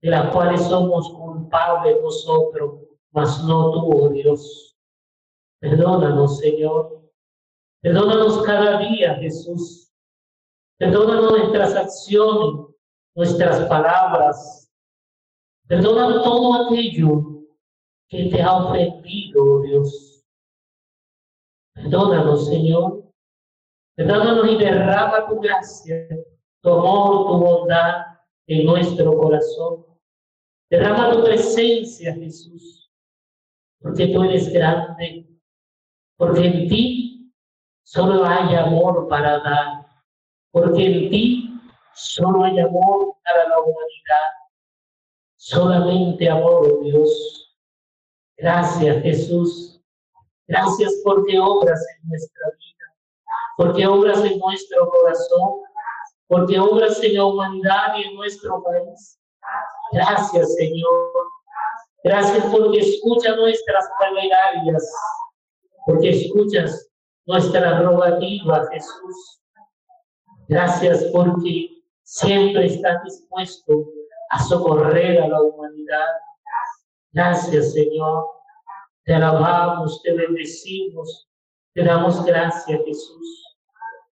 de 0.00 0.10
las 0.10 0.32
cuales 0.32 0.62
somos 0.62 1.10
culpables 1.10 1.98
nosotros, 2.02 2.80
mas 3.12 3.44
no 3.44 3.72
tú, 3.72 4.04
oh 4.04 4.08
Dios. 4.08 4.76
Perdónanos, 5.60 6.38
Señor. 6.38 7.02
Perdónanos 7.82 8.42
cada 8.44 8.78
día, 8.78 9.14
Jesús. 9.16 9.92
Perdónanos 10.78 11.32
nuestras 11.32 11.74
acciones, 11.76 12.66
nuestras 13.14 13.68
palabras. 13.68 14.72
Perdona 15.68 16.22
todo 16.22 16.66
aquello 16.66 17.29
que 18.10 18.26
te 18.26 18.42
ha 18.42 18.56
ofendido, 18.56 19.42
oh 19.42 19.62
Dios. 19.62 20.24
Perdónanos, 21.74 22.46
Señor. 22.46 23.04
Perdónanos 23.96 24.50
y 24.50 24.56
derrama 24.58 25.26
tu 25.28 25.40
gracia 25.40 26.06
tu 26.62 26.70
amor, 26.70 27.26
tu 27.26 27.38
bondad 27.38 28.06
en 28.46 28.66
nuestro 28.66 29.16
corazón. 29.16 29.86
Derrama 30.70 31.12
tu 31.12 31.24
presencia, 31.24 32.14
Jesús, 32.14 32.90
porque 33.80 34.08
tú 34.08 34.22
eres 34.22 34.52
grande, 34.52 35.26
porque 36.16 36.46
en 36.46 36.68
ti 36.68 37.32
solo 37.82 38.24
hay 38.24 38.54
amor 38.54 39.08
para 39.08 39.38
dar, 39.40 39.86
porque 40.52 40.86
en 40.86 41.10
ti 41.10 41.60
solo 41.94 42.44
hay 42.44 42.58
amor 42.60 43.16
para 43.24 43.48
la 43.48 43.58
humanidad, 43.58 44.26
solamente 45.36 46.28
amor, 46.28 46.68
oh 46.70 46.84
Dios. 46.84 47.49
Gracias, 48.40 49.02
Jesús. 49.02 49.80
Gracias 50.48 50.92
porque 51.04 51.38
obras 51.38 51.80
en 51.96 52.08
nuestra 52.08 52.46
vida, 52.58 52.94
porque 53.56 53.86
obras 53.86 54.24
en 54.24 54.38
nuestro 54.38 54.88
corazón, 54.88 55.60
porque 56.26 56.58
obras 56.58 57.02
en 57.02 57.14
la 57.14 57.24
humanidad 57.26 57.96
y 57.98 58.02
en 58.02 58.14
nuestro 58.16 58.62
país. 58.62 59.20
Gracias, 59.92 60.54
Señor. 60.54 61.12
Gracias 62.02 62.44
porque 62.50 62.78
escuchas 62.78 63.36
nuestras 63.36 63.88
plegarias, 63.98 64.92
porque 65.86 66.10
escuchas 66.10 66.90
nuestra 67.26 67.82
rogativa, 67.82 68.66
Jesús. 68.72 69.42
Gracias 70.48 71.04
porque 71.12 71.82
siempre 72.02 72.66
estás 72.66 73.04
dispuesto 73.04 73.84
a 74.30 74.42
socorrer 74.42 75.20
a 75.20 75.28
la 75.28 75.42
humanidad. 75.42 76.08
Gracias, 77.12 77.72
Señor. 77.72 78.26
Te 79.04 79.14
alabamos, 79.14 80.00
te 80.02 80.12
bendecimos, 80.12 81.28
te 81.74 81.82
damos 81.82 82.24
gracias, 82.24 82.80
Jesús. 82.84 83.56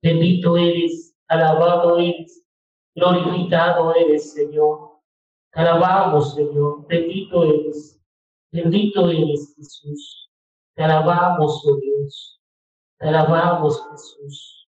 Bendito 0.02 0.56
eres 0.56 1.14
alabado 1.28 1.98
eres, 1.98 2.44
glorificado 2.94 3.94
eres, 3.94 4.32
Señor. 4.32 5.00
Te 5.52 5.60
alabamos, 5.60 6.34
Señor, 6.34 6.86
bendito 6.86 7.44
eres, 7.44 8.00
bendito 8.52 9.08
eres, 9.08 9.54
Jesús. 9.56 10.30
Te 10.74 10.82
alabamos, 10.84 11.64
oh 11.66 11.76
Dios, 11.76 12.40
te 12.98 13.08
alabamos, 13.08 13.80
Jesús. 13.90 14.63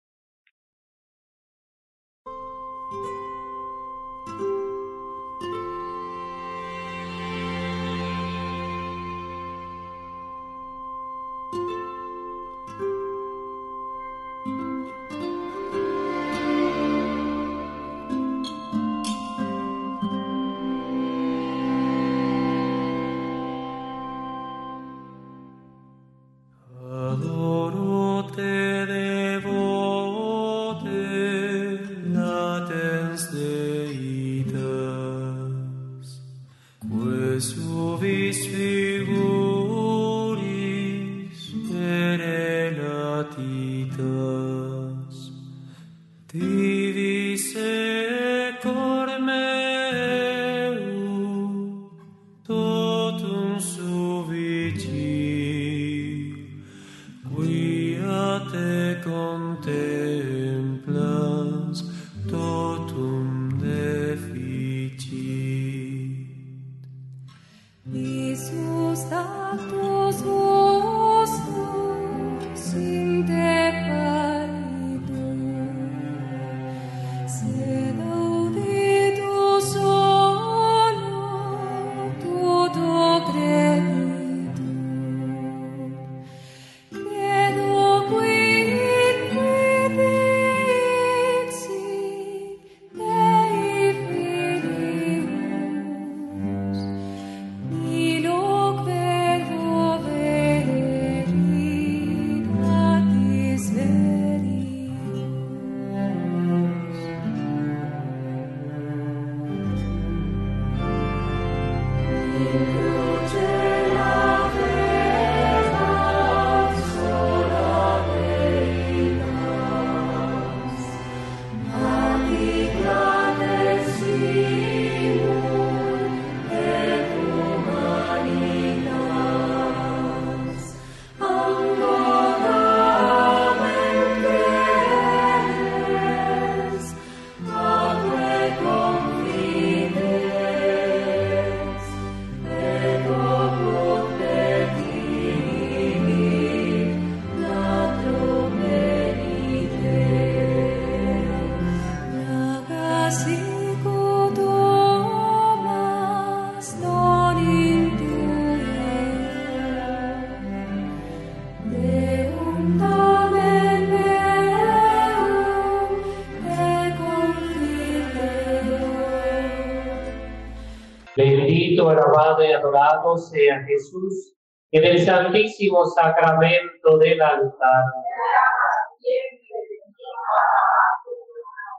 Sea 173.18 173.64
Jesús 173.64 174.36
en 174.72 174.84
el 174.84 175.06
santísimo 175.06 175.86
sacramento 175.86 176.98
del 176.98 177.22
altar. 177.22 177.84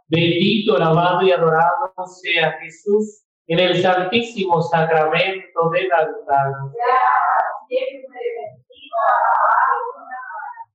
Bendito, 0.08 0.76
alabado 0.76 1.22
y 1.22 1.32
adorado 1.32 1.92
sea 2.22 2.52
Jesús 2.60 3.24
en 3.48 3.60
el 3.60 3.82
santísimo 3.82 4.62
sacramento 4.62 5.70
del 5.70 5.92
altar. 5.92 6.52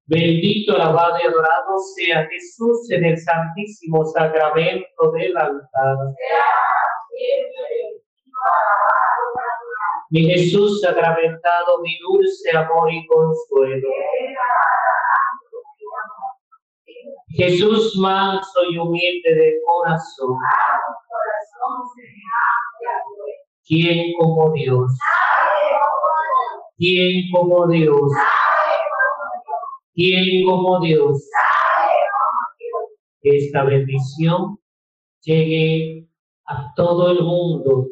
Bendito, 0.06 0.76
alabado 0.76 1.18
y 1.24 1.28
adorado 1.28 1.80
sea 1.96 2.28
Jesús 2.28 2.92
en 2.92 3.06
el 3.06 3.18
santísimo 3.18 4.04
sacramento 4.06 5.12
del 5.14 5.38
altar. 5.38 5.98
Mi 10.12 10.26
Jesús 10.26 10.82
sacramentado, 10.82 11.82
mi 11.82 11.98
dulce 12.00 12.52
amor 12.58 12.92
y 12.92 13.08
consuelo. 13.08 13.88
Jesús 17.30 17.96
manso 17.96 18.60
y 18.70 18.78
humilde 18.78 19.34
de 19.34 19.54
corazón. 19.66 20.38
¿Quién 23.66 24.12
como 24.20 24.52
Dios? 24.52 24.92
¿Quién 26.78 27.32
como 27.32 27.68
Dios? 27.68 28.12
¿Quién 29.94 30.46
como 30.46 30.82
Dios? 30.82 31.26
Esta 33.22 33.64
bendición 33.64 34.60
llegue 35.22 36.06
a 36.48 36.74
todo 36.76 37.12
el 37.12 37.24
mundo, 37.24 37.88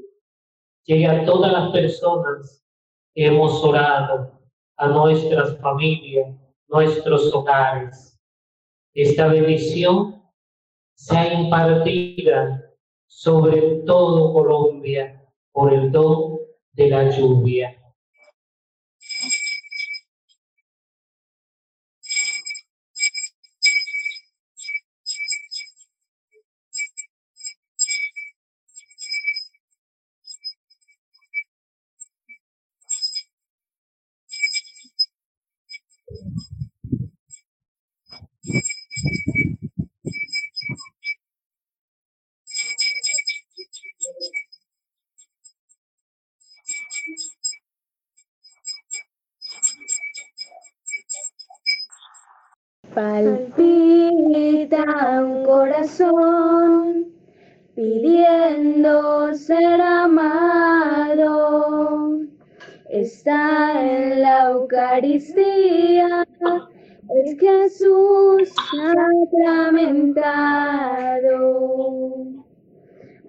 llegue 0.90 1.06
a 1.06 1.24
todas 1.24 1.52
las 1.52 1.72
personas 1.72 2.66
que 3.14 3.28
hemos 3.28 3.64
orado, 3.64 4.42
a 4.76 4.88
nuestras 4.88 5.56
familias, 5.60 6.36
nuestros 6.68 7.32
hogares. 7.32 8.20
Esta 8.96 9.28
bendición 9.28 10.24
sea 10.96 11.32
impartida 11.32 12.74
sobre 13.06 13.84
todo 13.86 14.34
Colombia 14.34 15.24
por 15.52 15.72
el 15.72 15.92
don 15.92 16.40
de 16.74 16.90
la 16.90 17.16
lluvia. 17.16 17.80
Palpita 53.00 54.10
grita 54.30 55.22
un 55.22 55.46
corazón 55.46 57.14
pidiendo 57.90 59.34
ser 59.34 59.82
amado. 59.82 61.26
Está 62.90 63.82
en 63.82 64.22
la 64.22 64.52
Eucaristía, 64.52 66.28
es 67.16 67.40
Jesús 67.40 68.54
sacramentado. 68.72 70.06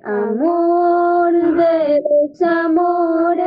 Amor 0.03 1.33
de 1.57 2.03
los 2.03 2.43
amores, 2.43 3.45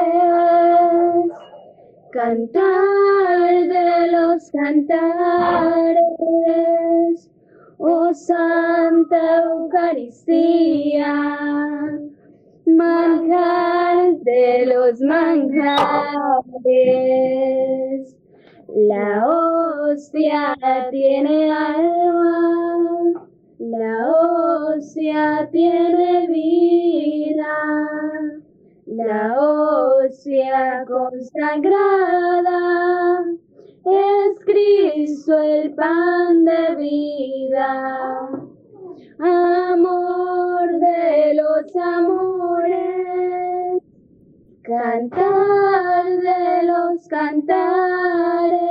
cantar 2.12 3.54
de 3.68 4.12
los 4.12 4.52
cantares, 4.52 5.94
oh 7.86 8.14
Santa 8.14 9.44
Eucaristía, 9.44 11.16
manjar 12.66 14.16
de 14.22 14.66
los 14.68 15.02
manjares. 15.02 15.84
La 18.74 19.28
hostia 19.28 20.56
tiene 20.92 21.52
alma, 21.52 23.28
la 23.60 24.08
hostia 24.10 25.50
tiene 25.52 26.28
vida, 26.28 27.54
la 28.86 29.36
hostia 29.38 30.86
consagrada 30.88 32.54
es 33.86 34.40
Cristo 34.46 35.42
el 35.42 35.74
pan 35.74 36.46
de 36.46 36.76
vida. 36.76 38.30
Amor 39.20 40.80
de 40.80 41.34
los 41.36 41.76
amores, 41.76 42.74
cantar 44.62 46.06
de 46.06 46.64
los 46.66 47.08
cantares, 47.08 48.62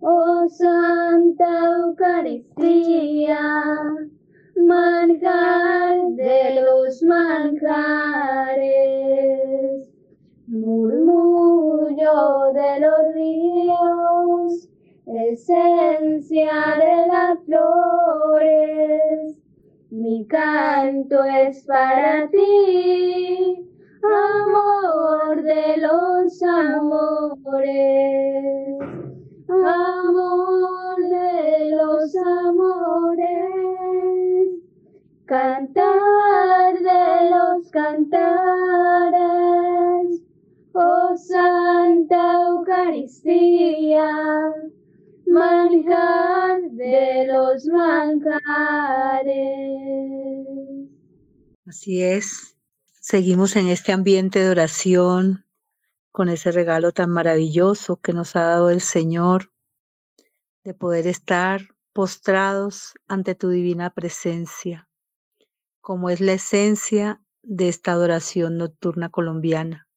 oh 0.00 0.48
Santa 0.48 1.64
Eucaristía, 1.86 3.40
manjar 4.56 5.96
de 6.10 6.62
los 6.62 7.02
manjares, 7.02 7.72
de 12.02 12.80
los 12.80 13.14
ríos, 13.14 14.68
esencia 15.06 16.50
de 16.76 17.06
las 17.06 17.38
flores, 17.44 19.38
mi 19.90 20.26
canto 20.26 21.22
es 21.22 21.62
para 21.62 22.28
ti, 22.28 23.68
amor 24.02 25.42
de 25.42 25.76
los 25.76 26.42
amores, 26.42 27.60
amor 29.48 30.96
de 31.08 31.70
los 31.70 32.16
amores, 32.16 33.22
cantar 35.26 36.74
de 36.80 37.30
los 37.30 37.70
cantares, 37.70 38.82
oh 40.74 41.16
Santa 41.16 42.34
Eucaristía, 42.48 44.08
manjar 45.26 46.62
de 46.70 47.26
los 47.26 47.64
manjares. 47.66 49.32
Así 51.66 52.02
es. 52.02 52.56
Seguimos 53.00 53.56
en 53.56 53.68
este 53.68 53.92
ambiente 53.92 54.38
de 54.40 54.50
oración 54.50 55.44
con 56.10 56.28
ese 56.28 56.52
regalo 56.52 56.92
tan 56.92 57.10
maravilloso 57.10 57.96
que 58.00 58.12
nos 58.12 58.36
ha 58.36 58.42
dado 58.42 58.70
el 58.70 58.80
Señor 58.80 59.52
de 60.64 60.74
poder 60.74 61.06
estar 61.06 61.62
postrados 61.92 62.94
ante 63.08 63.34
tu 63.34 63.50
divina 63.50 63.90
presencia, 63.90 64.88
como 65.80 66.10
es 66.10 66.20
la 66.20 66.34
esencia 66.34 67.22
de 67.42 67.68
esta 67.68 67.92
adoración 67.92 68.56
nocturna 68.56 69.08
colombiana. 69.10 69.88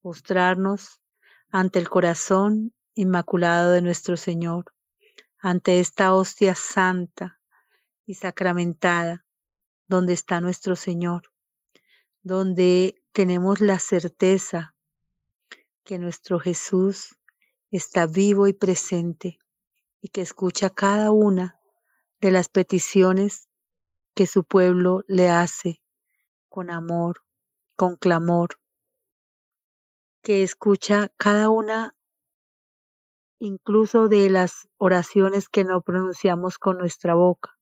Postrarnos 0.00 1.00
ante 1.50 1.78
el 1.78 1.88
corazón 1.88 2.74
inmaculado 2.94 3.72
de 3.72 3.82
nuestro 3.82 4.16
Señor, 4.16 4.66
ante 5.38 5.80
esta 5.80 6.14
hostia 6.14 6.54
santa 6.54 7.40
y 8.06 8.14
sacramentada, 8.14 9.24
donde 9.86 10.12
está 10.12 10.40
nuestro 10.40 10.76
Señor, 10.76 11.32
donde 12.22 13.02
tenemos 13.12 13.60
la 13.60 13.78
certeza 13.78 14.74
que 15.84 15.98
nuestro 15.98 16.38
Jesús 16.38 17.16
está 17.70 18.06
vivo 18.06 18.46
y 18.46 18.52
presente 18.52 19.38
y 20.00 20.08
que 20.08 20.20
escucha 20.20 20.70
cada 20.70 21.10
una 21.10 21.58
de 22.20 22.30
las 22.30 22.48
peticiones 22.48 23.48
que 24.14 24.26
su 24.26 24.44
pueblo 24.44 25.04
le 25.06 25.30
hace 25.30 25.80
con 26.48 26.70
amor, 26.70 27.24
con 27.76 27.96
clamor, 27.96 28.58
que 30.22 30.42
escucha 30.42 31.10
cada 31.16 31.50
una 31.50 31.94
incluso 33.38 34.08
de 34.08 34.30
las 34.30 34.68
oraciones 34.78 35.48
que 35.48 35.64
no 35.64 35.80
pronunciamos 35.80 36.58
con 36.58 36.78
nuestra 36.78 37.14
boca, 37.14 37.58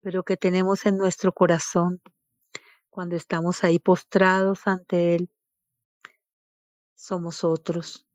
pero 0.00 0.22
que 0.24 0.36
tenemos 0.36 0.86
en 0.86 0.96
nuestro 0.96 1.32
corazón 1.32 2.00
cuando 2.88 3.16
estamos 3.16 3.64
ahí 3.64 3.78
postrados 3.78 4.66
ante 4.66 5.14
Él. 5.14 5.30
Somos 6.94 7.44
otros, 7.44 8.06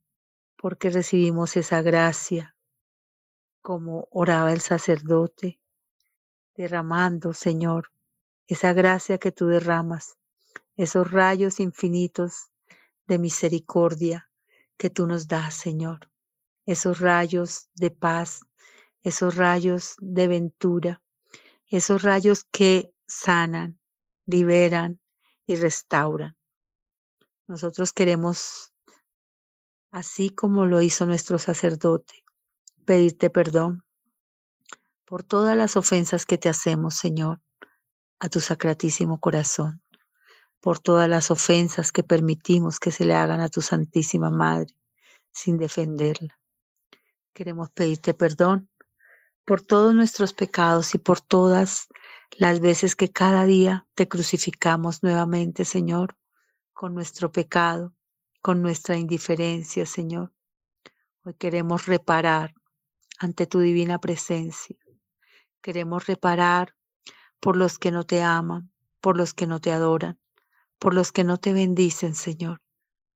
porque 0.58 0.90
recibimos 0.90 1.56
esa 1.56 1.82
gracia, 1.82 2.56
como 3.62 4.08
oraba 4.12 4.52
el 4.52 4.62
sacerdote, 4.62 5.60
derramando, 6.56 7.34
Señor, 7.34 7.92
esa 8.48 8.74
gracia 8.74 9.20
que 9.20 9.32
tú 9.32 9.48
derramas, 9.48 10.18
esos 10.76 11.10
rayos 11.12 11.60
infinitos 11.60 12.52
de 13.14 13.20
misericordia 13.20 14.28
que 14.76 14.90
tú 14.90 15.06
nos 15.06 15.28
das, 15.28 15.54
Señor, 15.54 16.10
esos 16.66 17.00
rayos 17.00 17.70
de 17.76 17.92
paz, 17.92 18.42
esos 19.04 19.36
rayos 19.36 19.96
de 20.00 20.28
ventura, 20.28 21.04
esos 21.68 22.02
rayos 22.02 22.46
que 22.52 22.92
sanan, 23.06 23.80
liberan 24.26 25.00
y 25.46 25.58
restauran. 25.58 26.36
Nosotros 27.46 27.94
queremos, 27.94 28.74
así 29.92 30.32
como 30.32 30.66
lo 30.66 30.82
hizo 30.82 31.06
nuestro 31.06 31.38
sacerdote, 31.38 32.26
pedirte 32.84 33.30
perdón 33.30 33.86
por 35.06 35.24
todas 35.24 35.56
las 35.56 35.76
ofensas 35.76 36.26
que 36.26 36.40
te 36.40 36.50
hacemos, 36.50 36.96
Señor, 36.96 37.44
a 38.20 38.28
tu 38.30 38.40
sacratísimo 38.40 39.20
corazón, 39.20 39.83
por 40.64 40.80
todas 40.80 41.10
las 41.10 41.30
ofensas 41.30 41.92
que 41.92 42.04
permitimos 42.04 42.80
que 42.80 42.92
se 42.92 43.04
le 43.04 43.16
hagan 43.16 43.42
a 43.42 43.50
tu 43.50 43.62
Santísima 43.62 44.30
Madre 44.30 44.74
sin 45.30 45.58
defenderla. 45.58 46.40
Queremos 47.34 47.70
pedirte 47.72 48.14
perdón 48.14 48.70
por 49.44 49.60
todos 49.60 49.94
nuestros 49.94 50.34
pecados 50.34 50.96
y 50.96 51.00
por 51.00 51.20
todas 51.20 51.90
las 52.38 52.62
veces 52.62 52.96
que 52.96 53.12
cada 53.12 53.44
día 53.44 53.86
te 53.94 54.08
crucificamos 54.08 55.04
nuevamente, 55.04 55.66
Señor, 55.66 56.16
con 56.72 56.96
nuestro 56.96 57.30
pecado, 57.30 57.94
con 58.42 58.62
nuestra 58.62 58.96
indiferencia, 58.96 59.86
Señor. 59.86 60.32
Hoy 61.26 61.34
queremos 61.34 61.88
reparar 61.88 62.54
ante 63.20 63.48
tu 63.48 63.60
divina 63.60 64.00
presencia. 64.00 64.78
Queremos 65.62 66.08
reparar 66.08 66.74
por 67.42 67.58
los 67.58 67.78
que 67.80 67.92
no 67.92 68.06
te 68.06 68.24
aman, 68.24 68.72
por 69.02 69.18
los 69.18 69.34
que 69.34 69.46
no 69.46 69.60
te 69.60 69.74
adoran, 69.74 70.23
por 70.80 70.94
los 70.94 71.12
que 71.12 71.24
no 71.24 71.38
te 71.38 71.54
bendicen, 71.54 72.16
Señor. 72.16 72.62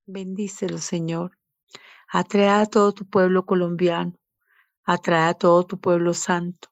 Bendícelos, 0.05 0.83
Señor. 0.83 1.37
Atrae 2.07 2.49
a 2.49 2.65
todo 2.65 2.93
tu 2.93 3.05
pueblo 3.05 3.45
colombiano, 3.45 4.13
atrae 4.83 5.29
a 5.29 5.33
todo 5.33 5.65
tu 5.65 5.79
pueblo 5.79 6.13
santo, 6.13 6.69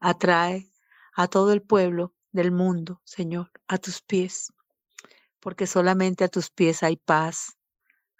atrae 0.00 0.68
a 1.14 1.28
todo 1.28 1.52
el 1.52 1.62
pueblo 1.62 2.14
del 2.32 2.50
mundo, 2.50 3.00
Señor, 3.04 3.52
a 3.68 3.78
tus 3.78 4.02
pies, 4.02 4.52
porque 5.38 5.66
solamente 5.66 6.24
a 6.24 6.28
tus 6.28 6.50
pies 6.50 6.82
hay 6.82 6.96
paz, 6.96 7.58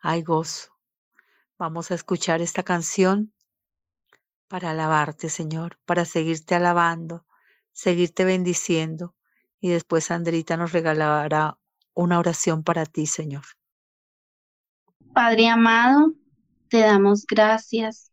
hay 0.00 0.22
gozo. 0.22 0.72
Vamos 1.58 1.90
a 1.90 1.94
escuchar 1.94 2.40
esta 2.40 2.62
canción 2.62 3.32
para 4.48 4.70
alabarte, 4.70 5.28
Señor, 5.28 5.78
para 5.84 6.04
seguirte 6.04 6.54
alabando, 6.54 7.26
seguirte 7.72 8.24
bendiciendo 8.24 9.14
y 9.60 9.70
después 9.70 10.10
Andrita 10.10 10.56
nos 10.56 10.72
regalará 10.72 11.58
una 11.94 12.18
oración 12.18 12.62
para 12.62 12.86
ti, 12.86 13.06
Señor. 13.06 13.42
Padre 15.14 15.48
amado, 15.48 16.14
te 16.68 16.78
damos 16.78 17.26
gracias 17.26 18.10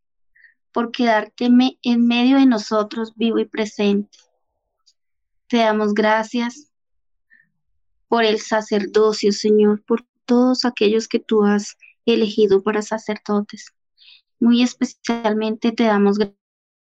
por 0.72 0.92
quedarte 0.92 1.50
en 1.82 2.08
medio 2.08 2.38
de 2.38 2.46
nosotros 2.46 3.14
vivo 3.16 3.40
y 3.40 3.46
presente. 3.46 4.18
Te 5.48 5.58
damos 5.58 5.94
gracias 5.94 6.70
por 8.08 8.24
el 8.24 8.40
sacerdocio, 8.40 9.32
Señor, 9.32 9.84
por 9.86 10.06
todos 10.26 10.66
aquellos 10.66 11.08
que 11.08 11.20
tú 11.20 11.44
has 11.46 11.78
elegido 12.06 12.62
para 12.64 12.82
sacerdotes. 12.82 13.74
Muy 14.40 14.62
especialmente 14.62 15.72
te 15.72 15.86
damos 15.86 16.18
gra- 16.18 16.36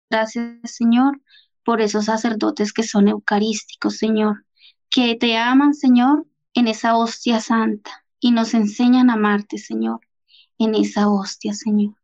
gracias, 0.09 0.59
Señor, 0.63 1.21
por 1.63 1.81
esos 1.81 2.05
sacerdotes 2.05 2.73
que 2.73 2.83
son 2.83 3.07
eucarísticos, 3.07 3.97
Señor, 3.97 4.45
que 4.89 5.15
te 5.15 5.37
aman, 5.37 5.73
Señor, 5.73 6.25
en 6.59 6.67
esa 6.67 6.97
hostia 6.97 7.39
santa 7.39 8.05
y 8.19 8.31
nos 8.31 8.53
enseñan 8.53 9.09
a 9.09 9.13
amarte, 9.13 9.57
Señor, 9.57 10.01
en 10.57 10.75
esa 10.75 11.09
hostia, 11.09 11.53
Señor. 11.53 11.95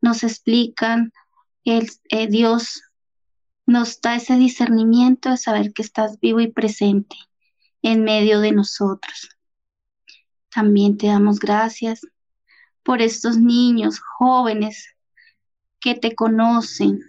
Nos 0.00 0.22
explican, 0.22 1.12
el, 1.64 1.90
eh, 2.10 2.28
Dios 2.28 2.82
nos 3.66 4.00
da 4.00 4.14
ese 4.14 4.36
discernimiento 4.36 5.30
de 5.30 5.36
saber 5.36 5.72
que 5.72 5.82
estás 5.82 6.20
vivo 6.20 6.40
y 6.40 6.52
presente 6.52 7.16
en 7.82 8.04
medio 8.04 8.38
de 8.40 8.52
nosotros. 8.52 9.30
También 10.50 10.96
te 10.96 11.08
damos 11.08 11.40
gracias 11.40 12.00
por 12.84 13.02
estos 13.02 13.38
niños 13.38 13.98
jóvenes 13.98 14.94
que 15.80 15.96
te 15.96 16.14
conocen, 16.14 17.00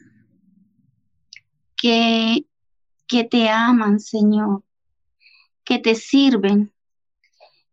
que, 1.76 2.48
que 3.06 3.24
te 3.24 3.50
aman, 3.50 4.00
Señor, 4.00 4.64
que 5.64 5.78
te 5.78 5.94
sirven 5.94 6.74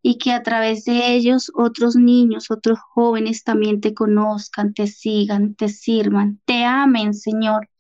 y 0.06 0.18
que 0.18 0.32
a 0.32 0.42
través 0.42 0.84
de 0.84 1.14
ellos 1.14 1.50
otros 1.54 1.96
niños, 1.96 2.50
otros 2.50 2.78
jóvenes 2.78 3.42
también 3.42 3.80
te 3.80 3.94
conozcan, 3.94 4.74
te 4.74 4.86
sigan, 4.86 5.54
te 5.54 5.70
sirvan, 5.70 6.42
te 6.44 6.66
amen, 6.66 7.14
Señor, 7.14 7.70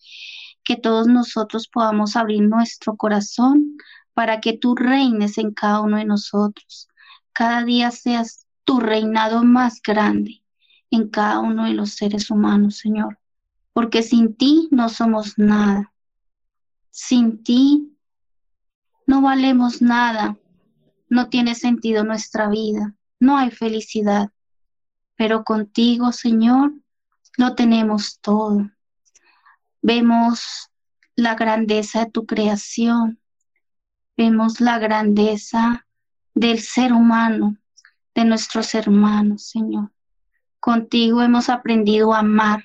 que 0.64 0.76
todos 0.76 1.06
nosotros 1.06 1.68
podamos 1.68 2.16
abrir 2.16 2.40
nuestro 2.40 2.96
corazón 2.96 3.76
para 4.14 4.40
que 4.40 4.56
tú 4.56 4.74
reines 4.74 5.36
en 5.36 5.52
cada 5.52 5.82
uno 5.82 5.98
de 5.98 6.06
nosotros. 6.06 6.88
Cada 7.34 7.62
día 7.62 7.90
seas 7.90 8.46
tu 8.64 8.80
reinado 8.80 9.44
más 9.44 9.82
grande 9.82 10.42
en 10.90 11.10
cada 11.10 11.40
uno 11.40 11.66
de 11.66 11.74
los 11.74 11.90
seres 11.90 12.30
humanos, 12.30 12.78
Señor, 12.78 13.18
porque 13.74 14.02
sin 14.02 14.34
ti 14.34 14.70
no 14.70 14.88
somos 14.88 15.36
nada. 15.36 15.92
Sin 16.88 17.42
ti 17.42 17.98
no 19.06 19.20
valemos 19.20 19.82
nada, 19.82 20.38
no 21.14 21.28
tiene 21.28 21.54
sentido 21.54 22.02
nuestra 22.02 22.48
vida, 22.48 22.92
no 23.20 23.38
hay 23.38 23.52
felicidad, 23.52 24.32
pero 25.14 25.44
contigo, 25.44 26.10
Señor, 26.10 26.72
lo 27.36 27.54
tenemos 27.54 28.18
todo. 28.20 28.68
Vemos 29.80 30.72
la 31.14 31.36
grandeza 31.36 32.00
de 32.00 32.10
tu 32.10 32.26
creación, 32.26 33.20
vemos 34.16 34.60
la 34.60 34.80
grandeza 34.80 35.86
del 36.34 36.58
ser 36.58 36.92
humano, 36.92 37.58
de 38.16 38.24
nuestros 38.24 38.74
hermanos, 38.74 39.46
Señor. 39.46 39.92
Contigo 40.58 41.22
hemos 41.22 41.48
aprendido 41.48 42.12
a 42.12 42.18
amar. 42.18 42.64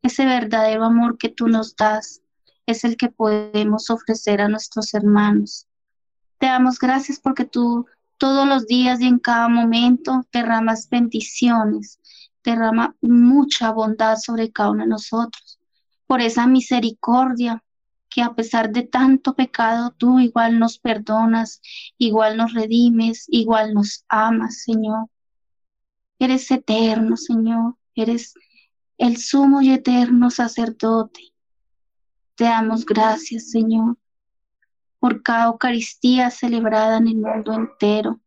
Ese 0.00 0.24
verdadero 0.24 0.84
amor 0.84 1.18
que 1.18 1.28
tú 1.28 1.46
nos 1.46 1.76
das 1.76 2.22
es 2.64 2.84
el 2.84 2.96
que 2.96 3.10
podemos 3.10 3.90
ofrecer 3.90 4.40
a 4.40 4.48
nuestros 4.48 4.94
hermanos. 4.94 5.68
Te 6.42 6.48
damos 6.48 6.80
gracias 6.80 7.20
porque 7.20 7.44
tú 7.44 7.86
todos 8.18 8.48
los 8.48 8.66
días 8.66 9.00
y 9.00 9.06
en 9.06 9.20
cada 9.20 9.46
momento 9.46 10.26
derramas 10.32 10.88
bendiciones, 10.90 12.00
derrama 12.42 12.96
mucha 13.00 13.70
bondad 13.70 14.16
sobre 14.16 14.50
cada 14.50 14.70
uno 14.70 14.82
de 14.82 14.88
nosotros. 14.88 15.60
Por 16.04 16.20
esa 16.20 16.48
misericordia 16.48 17.62
que 18.10 18.22
a 18.22 18.34
pesar 18.34 18.72
de 18.72 18.82
tanto 18.82 19.36
pecado, 19.36 19.94
tú 19.96 20.18
igual 20.18 20.58
nos 20.58 20.80
perdonas, 20.80 21.60
igual 21.96 22.36
nos 22.36 22.54
redimes, 22.54 23.26
igual 23.28 23.72
nos 23.72 24.04
amas, 24.08 24.64
Señor. 24.64 25.10
Eres 26.18 26.50
eterno, 26.50 27.16
Señor. 27.16 27.76
Eres 27.94 28.34
el 28.98 29.16
sumo 29.18 29.62
y 29.62 29.70
eterno 29.70 30.28
sacerdote. 30.28 31.20
Te 32.34 32.44
damos 32.46 32.84
gracias, 32.84 33.50
Señor, 33.50 33.96
por 35.02 35.24
cada 35.24 35.46
Eucaristía 35.46 36.30
celebrada 36.30 36.98
en 36.98 37.08
el 37.08 37.16
mundo 37.16 37.54
entero, 37.54 38.20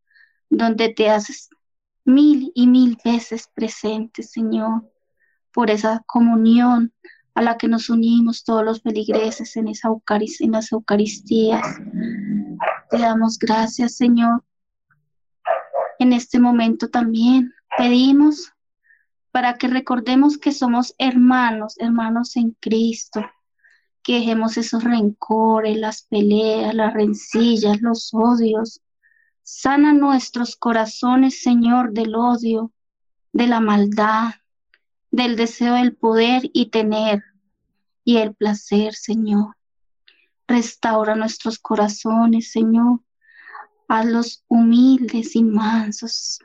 donde 0.50 0.90
te 0.90 1.10
haces 1.10 1.50
mil 2.04 2.52
y 2.54 2.68
mil 2.68 2.98
veces 3.02 3.50
presente, 3.56 4.24
Señor, 4.24 4.84
por 5.54 5.72
esa 5.72 6.04
comunión 6.06 6.92
a 7.34 7.42
la 7.42 7.58
que 7.58 7.70
nos 7.70 7.90
unimos 7.90 8.44
todos 8.44 8.66
los 8.66 8.82
feligreses 8.82 9.56
en, 9.56 9.70
esa 9.70 9.88
en 10.42 10.52
las 10.52 10.70
Eucaristías. 10.74 11.66
Te 12.90 12.98
damos 12.98 13.40
gracias, 13.40 13.96
Señor. 13.96 14.44
En 15.98 16.12
este 16.12 16.42
momento 16.42 16.90
también 16.90 17.54
pedimos 17.78 18.52
para 19.32 19.54
que 19.54 19.70
recordemos 19.70 20.38
que 20.38 20.52
somos 20.52 20.94
hermanos, 20.98 21.76
hermanos 21.80 22.36
en 22.36 22.52
Cristo, 22.60 23.22
que 24.06 24.20
dejemos 24.20 24.56
esos 24.58 24.84
rencores, 24.84 25.76
las 25.78 26.04
peleas, 26.04 26.76
las 26.76 26.94
rencillas, 26.94 27.82
los 27.82 28.14
odios. 28.14 28.80
Sana 29.42 29.94
nuestros 29.94 30.56
corazones, 30.56 31.42
Señor, 31.42 31.92
del 31.92 32.14
odio, 32.14 32.72
de 33.34 33.48
la 33.48 33.60
maldad, 33.62 34.36
del 35.10 35.36
deseo 35.36 35.74
del 35.74 35.96
poder 35.96 36.44
y 36.54 36.68
tener 36.68 37.24
y 38.04 38.18
el 38.18 38.36
placer, 38.36 38.94
Señor. 38.94 39.58
Restaura 40.48 41.16
nuestros 41.16 41.58
corazones, 41.58 42.52
Señor. 42.52 43.00
Hazlos 43.88 44.44
humildes 44.48 45.36
y 45.36 45.44
mansos. 45.44 46.38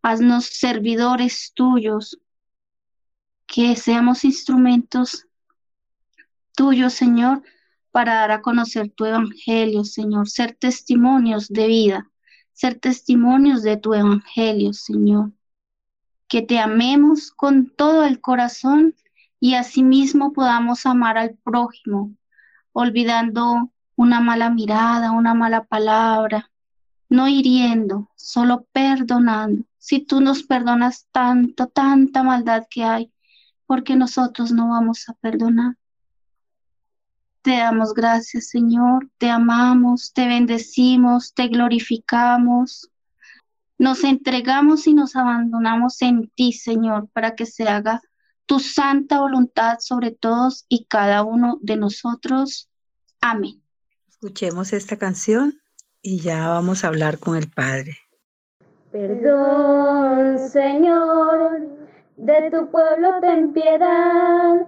Haznos 0.00 0.46
servidores 0.46 1.52
tuyos. 1.54 2.18
Que 3.46 3.76
seamos 3.76 4.24
instrumentos 4.24 5.26
tuyos, 6.56 6.94
Señor, 6.94 7.42
para 7.92 8.14
dar 8.14 8.32
a 8.32 8.42
conocer 8.42 8.90
tu 8.90 9.04
evangelio, 9.04 9.84
Señor. 9.84 10.28
Ser 10.28 10.56
testimonios 10.56 11.48
de 11.48 11.68
vida. 11.68 12.10
Ser 12.52 12.80
testimonios 12.80 13.62
de 13.62 13.76
tu 13.76 13.94
evangelio, 13.94 14.72
Señor 14.72 15.32
que 16.28 16.42
te 16.42 16.58
amemos 16.58 17.30
con 17.30 17.70
todo 17.70 18.04
el 18.04 18.20
corazón 18.20 18.94
y 19.38 19.54
asimismo 19.54 20.32
podamos 20.32 20.86
amar 20.86 21.18
al 21.18 21.36
prójimo, 21.36 22.14
olvidando 22.72 23.70
una 23.94 24.20
mala 24.20 24.50
mirada, 24.50 25.12
una 25.12 25.34
mala 25.34 25.64
palabra, 25.64 26.50
no 27.08 27.28
hiriendo, 27.28 28.10
solo 28.16 28.66
perdonando. 28.72 29.64
Si 29.78 30.00
tú 30.00 30.20
nos 30.20 30.42
perdonas 30.42 31.06
tanto, 31.12 31.68
tanta 31.68 32.22
maldad 32.22 32.66
que 32.68 32.84
hay, 32.84 33.12
porque 33.66 33.94
nosotros 33.94 34.50
no 34.52 34.68
vamos 34.70 35.08
a 35.08 35.14
perdonar. 35.14 35.76
Te 37.46 37.58
damos 37.58 37.94
gracias, 37.94 38.48
Señor, 38.48 39.08
te 39.18 39.30
amamos, 39.30 40.12
te 40.12 40.26
bendecimos, 40.26 41.32
te 41.32 41.46
glorificamos. 41.46 42.90
Nos 43.78 44.02
entregamos 44.02 44.88
y 44.88 44.94
nos 44.94 45.14
abandonamos 45.14 46.02
en 46.02 46.28
ti, 46.34 46.52
Señor, 46.52 47.08
para 47.12 47.36
que 47.36 47.46
se 47.46 47.68
haga 47.68 48.02
tu 48.46 48.58
santa 48.58 49.20
voluntad 49.20 49.76
sobre 49.78 50.10
todos 50.10 50.66
y 50.68 50.86
cada 50.86 51.22
uno 51.22 51.60
de 51.62 51.76
nosotros. 51.76 52.68
Amén. 53.20 53.62
Escuchemos 54.08 54.72
esta 54.72 54.96
canción 54.96 55.54
y 56.02 56.18
ya 56.18 56.48
vamos 56.48 56.82
a 56.82 56.88
hablar 56.88 57.20
con 57.20 57.36
el 57.36 57.48
Padre. 57.48 57.96
Perdón, 58.90 60.40
Señor, 60.48 61.60
de 62.16 62.50
tu 62.50 62.68
pueblo 62.72 63.20
ten 63.20 63.52
piedad. 63.52 64.66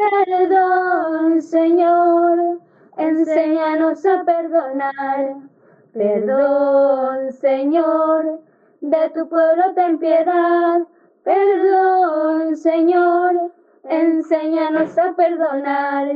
Perdón, 0.00 1.42
Señor, 1.42 2.60
enséñanos 2.96 4.06
a 4.06 4.24
perdonar. 4.24 5.36
Perdón, 5.92 7.32
Señor, 7.32 8.40
de 8.80 9.10
tu 9.10 9.28
pueblo 9.28 9.74
ten 9.74 9.98
piedad. 9.98 10.80
Perdón, 11.22 12.56
Señor, 12.56 13.52
enséñanos 13.84 14.96
a 14.96 15.12
perdonar. 15.14 16.06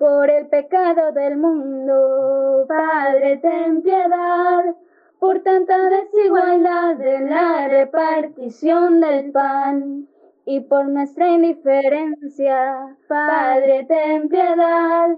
Por 0.00 0.28
el 0.28 0.48
pecado 0.48 1.12
del 1.12 1.36
mundo, 1.36 2.64
Padre, 2.66 3.36
ten 3.36 3.80
piedad. 3.82 4.74
Por 5.20 5.38
tanta 5.44 5.88
desigualdad 5.88 7.00
en 7.00 7.30
la 7.30 7.68
repartición 7.68 9.00
del 9.00 9.30
pan 9.30 10.08
y 10.46 10.60
por 10.60 10.88
nuestra 10.88 11.28
indiferencia, 11.30 12.96
Padre, 13.08 13.86
ten 13.88 14.28
piedad 14.28 15.16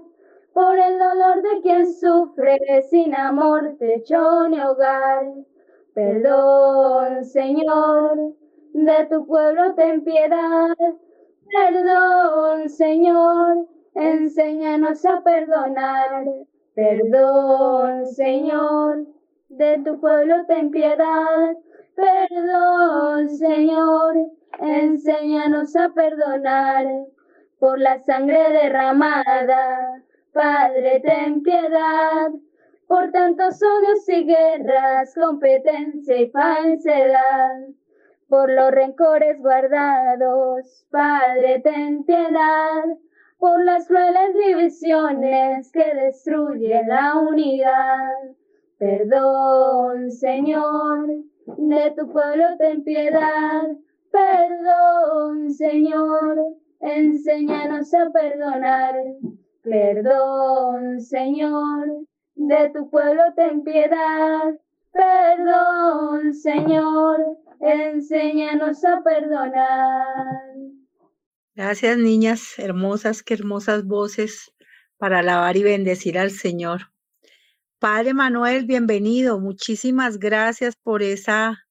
por 0.53 0.77
el 0.79 0.97
dolor 0.97 1.41
de 1.43 1.61
quien 1.61 1.93
sufre 1.93 2.57
sin 2.89 3.13
amor, 3.15 3.75
techo 3.77 4.47
ni 4.49 4.59
hogar. 4.59 5.25
Perdón, 5.93 7.25
Señor, 7.25 8.33
de 8.73 9.05
tu 9.09 9.25
pueblo 9.27 9.75
ten 9.75 10.03
piedad. 10.03 10.75
Perdón, 11.51 12.69
Señor, 12.69 13.67
enséñanos 13.95 15.05
a 15.05 15.21
perdonar. 15.21 16.25
Perdón, 16.73 18.05
Señor, 18.05 19.05
de 19.49 19.79
tu 19.83 19.99
pueblo 19.99 20.45
ten 20.47 20.71
piedad. 20.71 21.55
Perdón, 21.97 23.27
Señor, 23.27 24.13
enséñanos 24.59 25.75
a 25.75 25.89
perdonar 25.89 26.85
por 27.57 27.79
la 27.79 27.97
sangre 27.97 28.51
derramada. 28.51 30.03
Padre, 30.31 30.99
ten 30.99 31.41
piedad 31.41 32.29
por 32.87 33.11
tantos 33.11 33.59
odios 33.63 34.07
y 34.09 34.25
guerras, 34.25 35.15
competencia 35.15 36.17
y 36.17 36.29
falsedad, 36.29 37.65
por 38.29 38.51
los 38.51 38.69
rencores 38.69 39.39
guardados. 39.39 40.85
Padre, 40.91 41.61
ten 41.61 42.03
piedad 42.03 42.83
por 43.39 43.65
las 43.65 43.87
crueles 43.87 44.35
divisiones 44.45 45.71
que 45.71 45.95
destruyen 45.95 46.89
la 46.89 47.15
unidad. 47.15 48.35
Perdón, 48.77 50.11
Señor, 50.11 51.07
de 51.57 51.91
tu 51.95 52.11
pueblo 52.11 52.45
ten 52.57 52.83
piedad. 52.83 53.63
Perdón, 54.11 55.51
Señor, 55.51 56.37
enséñanos 56.81 57.93
a 57.93 58.09
perdonar. 58.11 58.95
Perdón, 59.63 60.99
Señor, 60.99 62.05
de 62.35 62.69
tu 62.73 62.89
pueblo 62.89 63.21
ten 63.35 63.63
piedad. 63.63 64.55
Perdón, 64.91 66.33
Señor, 66.33 67.37
enséñanos 67.59 68.83
a 68.83 69.01
perdonar. 69.03 70.57
Gracias, 71.55 71.97
niñas 71.97 72.59
hermosas, 72.59 73.23
qué 73.23 73.33
hermosas 73.33 73.85
voces 73.85 74.53
para 74.97 75.19
alabar 75.19 75.57
y 75.57 75.63
bendecir 75.63 76.19
al 76.19 76.31
Señor. 76.31 76.91
Padre 77.79 78.15
Manuel, 78.15 78.65
bienvenido. 78.65 79.39
Muchísimas 79.39 80.17
gracias 80.17 80.75
por 80.75 81.03
esa 81.03 81.67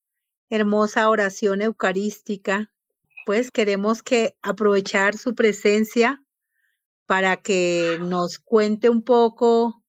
hermosa 0.48 1.10
oración 1.10 1.62
eucarística. 1.62 2.70
Pues 3.24 3.50
queremos 3.50 4.04
que 4.04 4.36
aprovechar 4.40 5.18
su 5.18 5.34
presencia 5.34 6.22
para 7.06 7.38
que 7.38 7.98
nos 8.00 8.38
cuente 8.38 8.88
un 8.88 9.02
poco, 9.02 9.82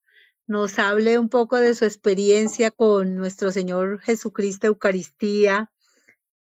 nos 0.48 0.80
hable 0.80 1.20
un 1.20 1.30
poco 1.30 1.58
de 1.58 1.76
su 1.76 1.86
experiencia 1.86 2.72
con 2.72 3.16
nuestro 3.16 3.52
Señor 3.52 4.02
Jesucristo 4.02 4.66
Eucaristía, 4.66 5.72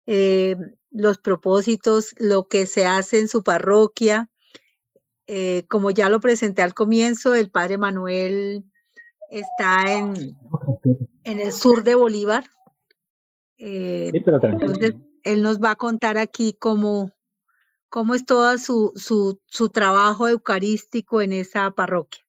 eh, 0.05 0.55
los 0.91 1.17
propósitos, 1.17 2.15
lo 2.19 2.47
que 2.47 2.67
se 2.67 2.85
hace 2.85 3.21
en 3.21 3.29
su 3.29 3.43
parroquia. 3.43 4.29
Eh, 5.27 5.65
como 5.71 5.91
ya 5.91 6.11
lo 6.11 6.21
presenté 6.21 6.61
al 6.61 6.75
comienzo, 6.75 7.35
el 7.35 7.51
Padre 7.51 7.79
Manuel 7.79 8.67
está 9.33 9.93
en, 9.97 10.37
en 11.25 11.41
el 11.41 11.53
sur 11.53 11.83
de 11.83 11.95
Bolívar. 11.95 12.45
Eh, 13.57 14.11
Sí, 14.13 14.21
pero 14.21 14.39
tranquilo. 14.41 14.73
entonces, 14.73 15.01
él 15.25 15.43
nos 15.43 15.59
va 15.61 15.71
a 15.71 15.77
contar 15.77 16.19
aquí 16.19 16.55
cómo, 16.59 17.11
cómo 17.89 18.15
es 18.15 18.27
todo 18.27 18.59
su, 18.59 18.93
su, 18.97 19.41
su 19.47 19.69
trabajo 19.69 20.29
eucarístico 20.29 21.23
en 21.23 21.33
esa 21.33 21.71
parroquia 21.71 22.23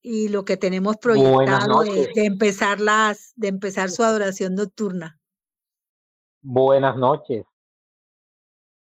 y 0.00 0.28
lo 0.28 0.44
que 0.44 0.56
tenemos 0.56 0.96
proyectado 0.96 1.82
de, 1.82 2.08
de 2.14 2.24
empezar 2.24 2.80
las, 2.80 3.32
de 3.34 3.48
empezar 3.48 3.90
su 3.90 4.04
adoración 4.04 4.54
nocturna. 4.54 5.18
Buenas 6.40 6.96
noches. 6.96 7.44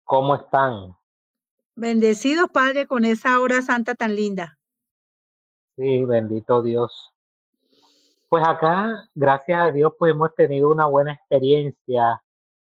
¿Cómo 0.03 0.35
están? 0.35 0.95
Bendecidos, 1.75 2.49
Padre, 2.51 2.85
con 2.87 3.05
esa 3.05 3.39
hora 3.39 3.61
santa 3.61 3.95
tan 3.95 4.15
linda. 4.15 4.58
Sí, 5.79 6.03
bendito 6.03 6.61
Dios. 6.61 7.13
Pues 8.27 8.45
acá, 8.45 9.09
gracias 9.15 9.61
a 9.61 9.71
Dios, 9.71 9.93
pues 9.97 10.11
hemos 10.11 10.35
tenido 10.35 10.69
una 10.69 10.87
buena 10.87 11.13
experiencia. 11.13 12.21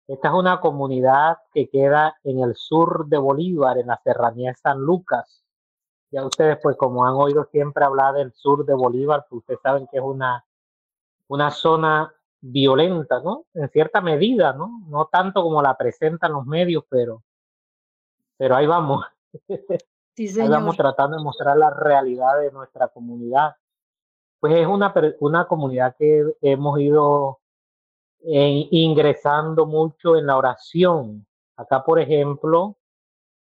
Esta 0.07 0.29
es 0.29 0.35
una 0.35 0.61
comunidad 0.61 1.39
que 1.53 1.69
queda 1.69 2.17
en 2.23 2.39
el 2.39 2.55
sur 2.55 3.07
de 3.09 3.19
Bolívar, 3.19 3.79
en 3.79 3.89
la 3.89 4.01
serranía 4.05 4.51
de 4.51 4.57
San 4.59 4.79
Lucas. 4.79 5.43
Ya 6.13 6.25
ustedes, 6.25 6.59
pues 6.63 6.77
como 6.77 7.05
han 7.05 7.15
oído 7.15 7.49
siempre 7.51 7.85
hablar 7.85 8.15
del 8.15 8.33
sur 8.33 8.65
de 8.65 8.75
Bolívar, 8.75 9.27
pues 9.29 9.41
ustedes 9.41 9.61
saben 9.61 9.89
que 9.89 9.99
es 9.99 10.05
una, 10.05 10.45
una 11.27 11.51
zona 11.51 12.15
violenta, 12.41 13.21
¿no? 13.21 13.47
En 13.55 13.69
cierta 13.71 14.01
medida, 14.01 14.53
¿no? 14.53 14.83
No 14.87 15.07
tanto 15.07 15.43
como 15.43 15.61
la 15.63 15.77
presentan 15.77 16.31
los 16.33 16.47
medios, 16.47 16.85
pero, 16.89 17.25
pero 18.37 18.55
ahí 18.55 18.69
vamos. 18.69 19.05
Sí, 20.21 20.29
señor. 20.29 20.77
tratando 20.77 21.17
de 21.17 21.23
mostrar 21.23 21.57
la 21.57 21.71
realidad 21.71 22.39
de 22.41 22.53
nuestra 22.53 22.89
comunidad. 22.89 23.57
Pues 24.39 24.53
es 24.53 24.67
una, 24.67 24.93
una 25.21 25.47
comunidad 25.47 25.97
que 25.99 26.35
hemos 26.43 26.79
ido 26.79 27.41
eh, 28.25 28.69
ingresando 28.71 29.65
mucho 29.65 30.19
en 30.19 30.27
la 30.27 30.37
oración. 30.37 31.27
Acá, 31.57 31.83
por 31.83 31.99
ejemplo, 31.99 32.77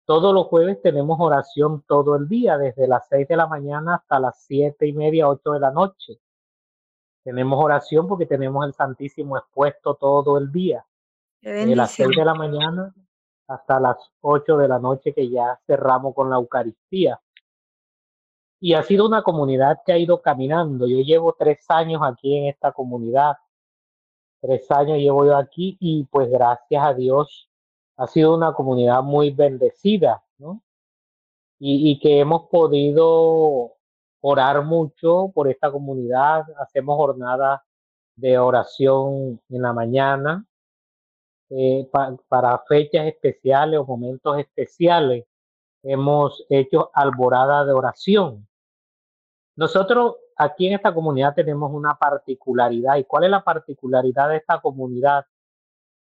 todos 0.05 0.35
los 0.35 0.49
jueves 0.49 0.83
tenemos 0.83 1.17
oración 1.21 1.85
todo 1.87 2.17
el 2.17 2.27
día, 2.27 2.59
desde 2.59 2.89
las 2.89 3.07
6 3.09 3.29
de 3.29 3.37
la 3.37 3.47
mañana 3.47 3.95
hasta 3.95 4.19
las 4.19 4.43
siete 4.43 4.89
y 4.89 4.93
media, 4.95 5.29
8 5.29 5.53
de 5.53 5.61
la 5.61 5.71
noche. 5.71 6.19
Tenemos 7.23 7.65
oración 7.65 8.09
porque 8.09 8.27
tenemos 8.27 8.67
el 8.67 8.75
Santísimo 8.75 9.39
expuesto 9.39 9.95
todo 9.95 10.39
el 10.39 10.51
día, 10.51 10.85
desde 11.41 11.77
las 11.77 11.93
6 11.93 12.09
bendición. 12.09 12.11
de 12.11 12.33
la 12.33 12.35
mañana 12.35 12.95
hasta 13.47 13.81
las 13.81 13.97
8 14.21 14.57
de 14.57 14.69
la 14.69 14.79
noche 14.79 15.13
que 15.13 15.29
ya 15.29 15.59
cerramos 15.67 16.15
con 16.15 16.31
la 16.31 16.37
Eucaristía. 16.37 17.21
Y 18.61 18.75
ha 18.75 18.83
sido 18.83 19.07
una 19.07 19.23
comunidad 19.23 19.81
que 19.85 19.93
ha 19.93 19.99
ido 19.99 20.23
caminando. 20.23 20.87
Yo 20.87 20.99
llevo 21.01 21.35
tres 21.39 21.65
años 21.69 22.01
aquí 22.03 22.37
en 22.37 22.47
esta 22.47 22.73
comunidad. 22.73 23.37
Tres 24.41 24.71
años 24.71 24.99
llevo 24.99 25.27
yo 25.27 25.37
aquí 25.37 25.77
y 25.81 26.05
pues 26.05 26.31
gracias 26.31 26.85
a 26.85 26.95
Dios 26.95 27.51
ha 27.97 28.07
sido 28.07 28.35
una 28.35 28.53
comunidad 28.55 29.03
muy 29.03 29.31
bendecida, 29.31 30.23
¿no? 30.39 30.63
Y, 31.59 31.91
y 31.91 31.99
que 31.99 32.21
hemos 32.21 32.49
podido 32.49 33.75
orar 34.21 34.65
mucho 34.65 35.31
por 35.35 35.49
esta 35.49 35.71
comunidad. 35.71 36.45
Hacemos 36.59 36.97
jornadas 36.97 37.61
de 38.17 38.39
oración 38.39 39.41
en 39.49 39.63
la 39.63 39.73
mañana 39.73 40.47
eh, 41.51 41.89
pa- 41.93 42.17
para 42.29 42.59
fechas 42.69 43.07
especiales 43.07 43.79
o 43.81 43.85
momentos 43.85 44.39
especiales. 44.39 45.25
Hemos 45.83 46.45
hecho 46.49 46.91
alborada 46.95 47.65
de 47.65 47.73
oración. 47.73 48.49
Nosotros 49.57 50.17
aquí 50.37 50.67
en 50.67 50.75
esta 50.75 50.93
comunidad 50.95 51.35
tenemos 51.35 51.71
una 51.73 51.95
particularidad. 51.97 52.97
¿Y 52.97 53.05
cuál 53.05 53.25
es 53.25 53.31
la 53.31 53.45
particularidad 53.45 54.31
de 54.31 54.37
esta 54.39 54.61
comunidad? 54.61 55.27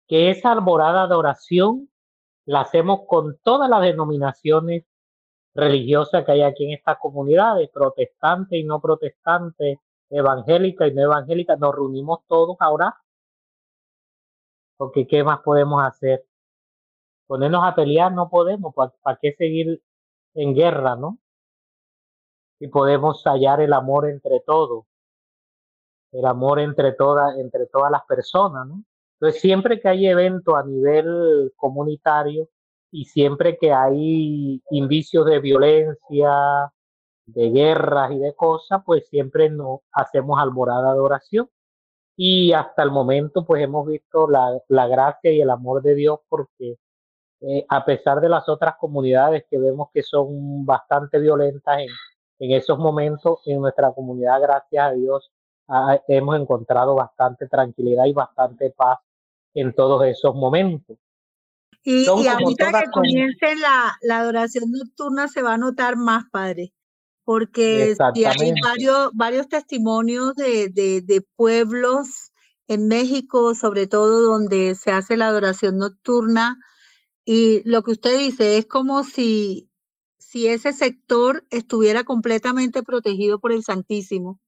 Que 0.07 0.29
esa 0.29 0.51
alborada 0.51 1.07
de 1.07 1.15
oración 1.15 1.89
la 2.45 2.61
hacemos 2.61 3.01
con 3.07 3.37
todas 3.43 3.69
las 3.69 3.81
denominaciones 3.81 4.83
religiosas 5.53 6.23
que 6.25 6.31
hay 6.31 6.41
aquí 6.43 6.65
en 6.65 6.73
esta 6.77 6.95
comunidad, 6.97 7.57
de 7.57 7.67
protestantes 7.67 8.59
y 8.59 8.63
no 8.63 8.79
protestantes, 8.79 9.79
evangélica 10.09 10.87
y 10.87 10.93
no 10.93 11.01
evangélica. 11.01 11.55
Nos 11.55 11.75
reunimos 11.75 12.19
todos 12.27 12.55
ahora, 12.59 12.95
porque 14.81 15.05
¿qué 15.05 15.23
más 15.23 15.41
podemos 15.41 15.79
hacer? 15.83 16.25
Ponernos 17.27 17.63
a 17.63 17.75
pelear 17.75 18.11
no 18.11 18.31
podemos, 18.31 18.73
¿para 18.73 19.19
qué 19.21 19.31
seguir 19.33 19.79
en 20.33 20.55
guerra, 20.55 20.95
no? 20.95 21.19
Y 22.59 22.67
podemos 22.67 23.21
hallar 23.23 23.61
el 23.61 23.73
amor 23.73 24.09
entre 24.09 24.39
todos, 24.39 24.85
el 26.11 26.25
amor 26.25 26.59
entre 26.59 26.93
todas, 26.93 27.37
entre 27.37 27.67
todas 27.67 27.91
las 27.91 28.03
personas, 28.07 28.65
¿no? 28.65 28.83
Entonces, 29.19 29.39
siempre 29.39 29.79
que 29.79 29.87
hay 29.87 30.07
evento 30.07 30.55
a 30.55 30.63
nivel 30.63 31.53
comunitario 31.57 32.49
y 32.89 33.05
siempre 33.05 33.59
que 33.59 33.71
hay 33.71 34.63
indicios 34.71 35.27
de 35.27 35.39
violencia, 35.41 36.73
de 37.27 37.51
guerras 37.51 38.13
y 38.13 38.17
de 38.17 38.33
cosas, 38.33 38.81
pues 38.83 39.07
siempre 39.09 39.51
nos 39.51 39.81
hacemos 39.91 40.41
alborada 40.41 40.95
de 40.95 40.99
oración. 40.99 41.51
Y 42.23 42.53
hasta 42.53 42.83
el 42.83 42.91
momento, 42.91 43.43
pues 43.43 43.63
hemos 43.63 43.87
visto 43.87 44.29
la, 44.29 44.55
la 44.67 44.85
gracia 44.85 45.31
y 45.31 45.41
el 45.41 45.49
amor 45.49 45.81
de 45.81 45.95
Dios 45.95 46.19
porque 46.29 46.77
eh, 47.41 47.65
a 47.67 47.83
pesar 47.83 48.21
de 48.21 48.29
las 48.29 48.47
otras 48.47 48.75
comunidades 48.79 49.45
que 49.49 49.57
vemos 49.57 49.87
que 49.91 50.03
son 50.03 50.63
bastante 50.63 51.17
violentas 51.17 51.79
en, 51.79 51.89
en 52.37 52.51
esos 52.51 52.77
momentos, 52.77 53.39
en 53.47 53.59
nuestra 53.59 53.91
comunidad, 53.91 54.39
gracias 54.39 54.85
a 54.85 54.91
Dios, 54.91 55.31
ah, 55.67 55.99
hemos 56.07 56.39
encontrado 56.39 56.93
bastante 56.93 57.47
tranquilidad 57.47 58.05
y 58.05 58.13
bastante 58.13 58.69
paz 58.69 58.99
en 59.55 59.73
todos 59.73 60.05
esos 60.05 60.35
momentos. 60.35 60.97
Y, 61.83 62.03
y 62.03 62.27
ahorita 62.27 62.83
que 62.83 62.91
comience 62.91 63.55
la, 63.55 63.97
la 64.03 64.19
adoración 64.19 64.65
nocturna 64.69 65.27
se 65.27 65.41
va 65.41 65.55
a 65.55 65.57
notar 65.57 65.95
más, 65.95 66.25
Padre, 66.31 66.71
porque 67.23 67.95
sí 68.13 68.25
hay 68.25 68.53
varios, 68.61 69.11
varios 69.13 69.47
testimonios 69.47 70.35
de, 70.35 70.69
de, 70.69 71.01
de 71.01 71.21
pueblos 71.35 72.31
en 72.67 72.87
México, 72.87 73.53
sobre 73.53 73.87
todo 73.87 74.21
donde 74.21 74.75
se 74.75 74.91
hace 74.91 75.17
la 75.17 75.27
adoración 75.27 75.77
nocturna, 75.77 76.57
y 77.25 77.61
lo 77.69 77.83
que 77.83 77.91
usted 77.91 78.17
dice 78.17 78.57
es 78.57 78.65
como 78.65 79.03
si, 79.03 79.69
si 80.17 80.47
ese 80.47 80.73
sector 80.73 81.45
estuviera 81.49 82.03
completamente 82.03 82.81
protegido 82.81 83.39
por 83.39 83.51
el 83.51 83.63
Santísimo. 83.63 84.39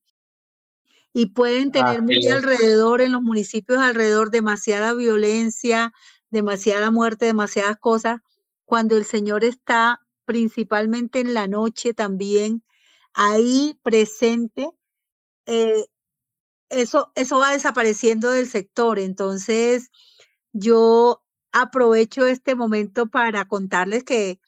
Y 1.14 1.28
pueden 1.28 1.72
tener 1.72 2.02
muy 2.02 2.18
Así 2.18 2.28
es. 2.28 2.34
alrededor, 2.34 3.02
en 3.02 3.12
los 3.12 3.22
municipios 3.22 3.80
alrededor, 3.80 4.32
demasiada 4.32 4.94
violencia, 4.94 5.94
demasiada 6.32 6.90
muerte, 6.90 7.26
demasiadas 7.26 7.78
cosas, 7.78 8.22
cuando 8.66 8.98
el 8.98 9.06
Señor 9.06 9.44
está 9.44 10.00
principalmente 10.26 11.20
en 11.20 11.34
la 11.34 11.48
noche 11.48 11.94
también 11.94 12.64
ahí 13.14 13.80
presente, 13.84 14.70
eh, 15.46 15.86
eso, 16.70 17.12
eso 17.16 17.40
va 17.40 17.52
desapareciendo 17.54 18.32
del 18.32 18.48
sector. 18.50 19.00
Entonces, 19.00 19.92
yo 20.54 21.24
aprovecho 21.52 22.26
este 22.28 22.56
momento 22.56 23.08
para 23.08 23.46
contarles 23.46 24.04
que 24.04 24.40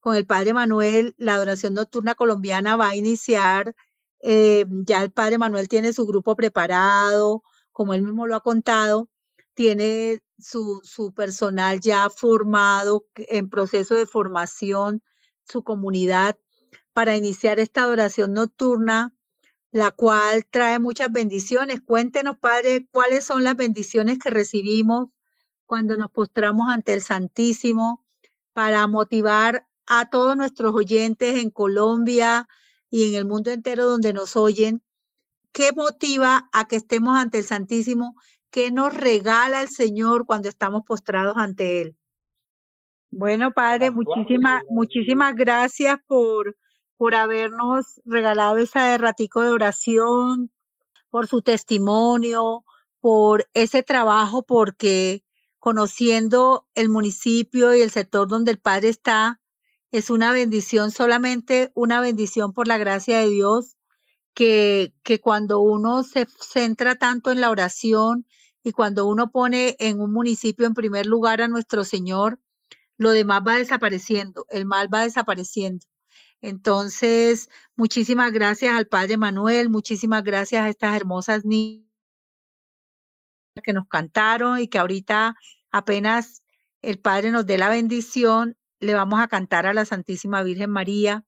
con 0.00 0.16
el 0.16 0.26
Padre 0.26 0.54
Manuel, 0.54 1.14
la 1.18 1.34
adoración 1.34 1.74
nocturna 1.74 2.14
colombiana 2.14 2.76
va 2.76 2.90
a 2.90 2.96
iniciar. 2.96 3.74
eh, 4.20 4.64
ya 4.86 5.02
el 5.02 5.12
Padre 5.12 5.38
Manuel 5.38 5.68
tiene 5.68 5.92
su 5.92 6.06
grupo 6.06 6.36
preparado, 6.36 7.42
como 7.72 7.94
él 7.94 8.02
mismo 8.02 8.26
lo 8.26 8.36
ha 8.36 8.40
contado, 8.42 9.10
tiene 9.54 10.22
su, 10.38 10.80
su 10.84 11.12
personal 11.14 11.80
ya 11.80 12.08
formado, 12.10 13.06
en 13.16 13.50
proceso 13.50 13.94
de 13.94 14.06
formación, 14.06 15.02
su 15.44 15.62
comunidad, 15.62 16.38
para 16.92 17.16
iniciar 17.16 17.60
esta 17.60 17.82
adoración 17.82 18.32
nocturna, 18.32 19.14
la 19.72 19.90
cual 19.90 20.46
trae 20.48 20.78
muchas 20.78 21.10
bendiciones. 21.10 21.80
Cuéntenos, 21.84 22.38
Padre, 22.38 22.86
cuáles 22.92 23.24
son 23.24 23.42
las 23.42 23.56
bendiciones 23.56 24.18
que 24.18 24.30
recibimos 24.30 25.08
cuando 25.66 25.96
nos 25.96 26.10
postramos 26.10 26.68
ante 26.70 26.94
el 26.94 27.02
Santísimo 27.02 28.04
para 28.52 28.86
motivar 28.86 29.66
a 29.86 30.08
todos 30.08 30.36
nuestros 30.36 30.74
oyentes 30.74 31.36
en 31.42 31.50
Colombia 31.50 32.48
y 32.88 33.08
en 33.08 33.14
el 33.16 33.24
mundo 33.24 33.50
entero 33.50 33.86
donde 33.86 34.12
nos 34.12 34.36
oyen. 34.36 34.82
¿Qué 35.52 35.72
motiva 35.72 36.48
a 36.52 36.68
que 36.68 36.76
estemos 36.76 37.16
ante 37.16 37.38
el 37.38 37.44
Santísimo? 37.44 38.14
¿Qué 38.50 38.70
nos 38.70 38.94
regala 38.94 39.62
el 39.62 39.68
Señor 39.68 40.26
cuando 40.26 40.48
estamos 40.48 40.82
postrados 40.86 41.36
ante 41.36 41.82
Él? 41.82 41.96
Bueno, 43.16 43.52
Padre, 43.52 43.92
muchísimas, 43.92 44.64
muchísimas 44.68 45.36
gracias 45.36 45.98
por, 46.08 46.56
por 46.96 47.14
habernos 47.14 48.00
regalado 48.04 48.56
ese 48.56 48.98
ratico 48.98 49.40
de 49.42 49.50
oración, 49.50 50.50
por 51.10 51.28
su 51.28 51.40
testimonio, 51.40 52.64
por 52.98 53.48
ese 53.54 53.84
trabajo, 53.84 54.42
porque 54.42 55.22
conociendo 55.60 56.66
el 56.74 56.88
municipio 56.88 57.72
y 57.72 57.82
el 57.82 57.90
sector 57.92 58.26
donde 58.26 58.50
el 58.50 58.58
Padre 58.58 58.88
está, 58.88 59.40
es 59.92 60.10
una 60.10 60.32
bendición, 60.32 60.90
solamente 60.90 61.70
una 61.74 62.00
bendición 62.00 62.52
por 62.52 62.66
la 62.66 62.78
gracia 62.78 63.20
de 63.20 63.30
Dios, 63.30 63.76
que, 64.34 64.92
que 65.04 65.20
cuando 65.20 65.60
uno 65.60 66.02
se 66.02 66.26
centra 66.40 66.96
tanto 66.96 67.30
en 67.30 67.40
la 67.40 67.50
oración 67.50 68.26
y 68.64 68.72
cuando 68.72 69.06
uno 69.06 69.30
pone 69.30 69.76
en 69.78 70.00
un 70.00 70.12
municipio 70.12 70.66
en 70.66 70.74
primer 70.74 71.06
lugar 71.06 71.40
a 71.42 71.46
nuestro 71.46 71.84
Señor, 71.84 72.40
lo 72.96 73.10
demás 73.10 73.42
va 73.46 73.56
desapareciendo, 73.56 74.46
el 74.50 74.66
mal 74.66 74.92
va 74.92 75.02
desapareciendo. 75.02 75.86
Entonces, 76.40 77.48
muchísimas 77.76 78.32
gracias 78.32 78.74
al 78.74 78.86
Padre 78.86 79.16
Manuel, 79.16 79.70
muchísimas 79.70 80.22
gracias 80.22 80.62
a 80.64 80.68
estas 80.68 80.96
hermosas 80.96 81.44
niñas 81.44 81.84
que 83.62 83.72
nos 83.72 83.86
cantaron 83.88 84.58
y 84.60 84.68
que 84.68 84.78
ahorita 84.78 85.36
apenas 85.70 86.42
el 86.82 86.98
Padre 86.98 87.30
nos 87.30 87.46
dé 87.46 87.56
la 87.56 87.70
bendición, 87.70 88.56
le 88.80 88.94
vamos 88.94 89.20
a 89.20 89.28
cantar 89.28 89.66
a 89.66 89.74
la 89.74 89.84
Santísima 89.84 90.42
Virgen 90.42 90.70
María. 90.70 91.24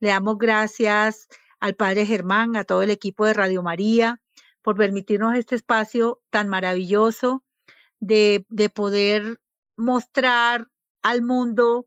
Le 0.00 0.08
damos 0.10 0.38
gracias 0.38 1.28
al 1.58 1.74
Padre 1.74 2.06
Germán, 2.06 2.56
a 2.56 2.64
todo 2.64 2.82
el 2.82 2.90
equipo 2.90 3.24
de 3.24 3.34
Radio 3.34 3.62
María, 3.62 4.20
por 4.62 4.76
permitirnos 4.76 5.36
este 5.36 5.56
espacio 5.56 6.20
tan 6.30 6.48
maravilloso 6.48 7.44
de, 7.98 8.44
de 8.48 8.68
poder 8.68 9.40
mostrar 9.76 10.68
al 11.02 11.22
mundo 11.22 11.86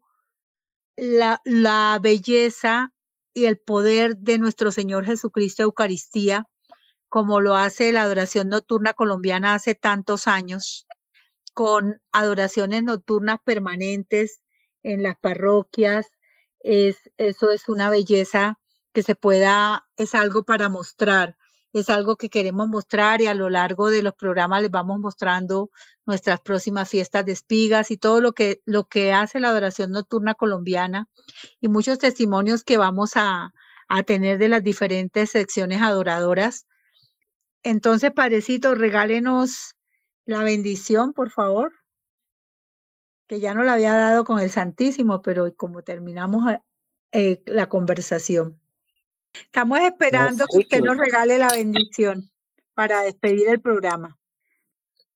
la, 0.95 1.41
la 1.45 1.99
belleza 2.01 2.93
y 3.34 3.45
el 3.45 3.57
poder 3.57 4.18
de 4.18 4.38
nuestro 4.38 4.72
Señor 4.72 5.05
Jesucristo 5.05 5.64
Eucaristía, 5.64 6.47
como 7.09 7.41
lo 7.41 7.55
hace 7.55 7.91
la 7.91 8.03
adoración 8.03 8.49
nocturna 8.49 8.93
colombiana 8.93 9.53
hace 9.55 9.76
tantos 9.76 10.28
años, 10.28 10.88
con 11.53 12.01
adoraciones 12.11 12.84
nocturnas 12.84 13.39
permanentes 13.43 14.41
en 14.84 15.03
las 15.03 15.18
parroquias. 15.18 16.07
Es, 16.59 17.11
eso 17.18 17.51
es 17.51 17.70
una 17.70 17.89
belleza 17.89 18.59
que 18.93 19.03
se 19.03 19.16
pueda, 19.16 19.88
es 19.97 20.16
algo 20.16 20.43
para 20.43 20.70
mostrar, 20.70 21.38
es 21.74 21.89
algo 21.89 22.15
que 22.15 22.30
queremos 22.30 22.67
mostrar 22.69 23.21
y 23.21 23.28
a 23.28 23.34
lo 23.34 23.49
largo 23.49 23.89
de 23.89 24.03
los 24.03 24.13
programas 24.13 24.61
les 24.61 24.71
vamos 24.71 24.99
mostrando 24.99 25.71
nuestras 26.05 26.39
próximas 26.41 26.88
fiestas 26.88 27.26
de 27.26 27.32
espigas 27.32 27.89
y 27.91 27.97
todo 27.97 28.21
lo 28.21 28.34
que, 28.34 28.61
lo 28.65 28.86
que 28.86 29.11
hace 29.11 29.39
la 29.39 29.49
adoración 29.49 29.91
nocturna 29.91 30.36
colombiana 30.36 31.09
y 31.59 31.67
muchos 31.69 31.97
testimonios 31.97 32.63
que 32.63 32.78
vamos 32.78 33.13
a, 33.15 33.53
a 33.88 34.03
tener 34.03 34.38
de 34.38 34.49
las 34.49 34.63
diferentes 34.63 35.32
secciones 35.32 35.82
adoradoras. 35.82 36.67
Entonces, 37.63 38.11
Padrecito, 38.11 38.76
regálenos 38.76 39.76
la 40.26 40.43
bendición, 40.43 41.13
por 41.13 41.32
favor, 41.32 41.74
que 43.28 43.39
ya 43.39 43.53
no 43.53 43.63
la 43.63 43.74
había 43.74 43.95
dado 43.95 44.24
con 44.26 44.39
el 44.39 44.49
Santísimo, 44.49 45.21
pero 45.21 45.53
como 45.55 45.82
terminamos 45.82 46.43
eh, 47.11 47.41
la 47.45 47.67
conversación. 47.67 48.62
Estamos 49.34 49.80
esperando 49.82 50.46
que 50.48 50.60
usted 50.60 50.82
nos 50.82 50.98
regale 50.98 51.38
la 51.38 51.50
bendición 51.50 52.32
para 52.74 53.02
despedir 53.02 53.50
el 53.50 53.62
programa. 53.62 54.18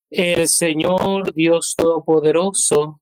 El 0.09 0.47
Señor 0.47 1.34
Dios 1.34 1.76
Todopoderoso 1.76 3.01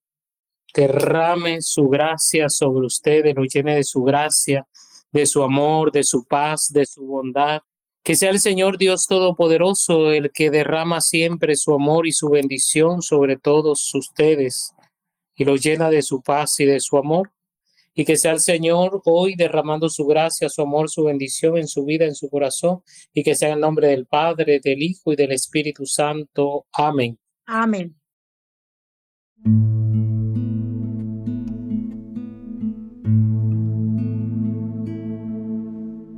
derrame 0.73 1.61
su 1.61 1.87
gracia 1.87 2.49
sobre 2.49 2.85
ustedes, 2.85 3.35
lo 3.35 3.43
llene 3.43 3.75
de 3.75 3.83
su 3.83 4.03
gracia, 4.03 4.67
de 5.11 5.25
su 5.25 5.43
amor, 5.43 5.91
de 5.91 6.03
su 6.03 6.25
paz, 6.25 6.71
de 6.71 6.85
su 6.85 7.05
bondad. 7.05 7.61
Que 8.03 8.15
sea 8.15 8.29
el 8.29 8.39
Señor 8.39 8.77
Dios 8.77 9.07
Todopoderoso 9.07 10.11
el 10.11 10.31
que 10.31 10.51
derrama 10.51 11.01
siempre 11.01 11.55
su 11.55 11.73
amor 11.73 12.05
y 12.07 12.11
su 12.11 12.29
bendición 12.29 13.01
sobre 13.01 13.37
todos 13.37 13.93
ustedes 13.95 14.73
y 15.35 15.45
los 15.45 15.61
llena 15.61 15.89
de 15.89 16.01
su 16.01 16.21
paz 16.21 16.59
y 16.59 16.65
de 16.65 16.79
su 16.79 16.97
amor. 16.97 17.31
Y 17.95 18.03
que 18.03 18.17
sea 18.17 18.33
el 18.33 18.41
Señor 18.41 19.01
hoy 19.05 19.35
derramando 19.35 19.89
su 19.89 20.05
gracia, 20.05 20.49
su 20.49 20.61
amor, 20.61 20.89
su 20.89 21.05
bendición 21.05 21.57
en 21.57 21.67
su 21.67 21.85
vida, 21.85 22.05
en 22.05 22.13
su 22.13 22.29
corazón. 22.29 22.83
Y 23.13 23.23
que 23.23 23.35
sea 23.35 23.49
en 23.49 23.55
el 23.55 23.61
nombre 23.61 23.87
del 23.87 24.05
Padre, 24.05 24.59
del 24.61 24.83
Hijo 24.83 25.13
y 25.13 25.15
del 25.15 25.31
Espíritu 25.31 25.85
Santo. 25.85 26.65
Amén. 26.73 27.17
Amén. 27.45 27.95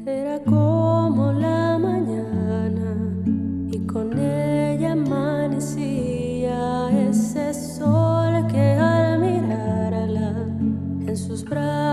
Era 0.05 0.43
como 0.43 0.76
en 11.50 11.86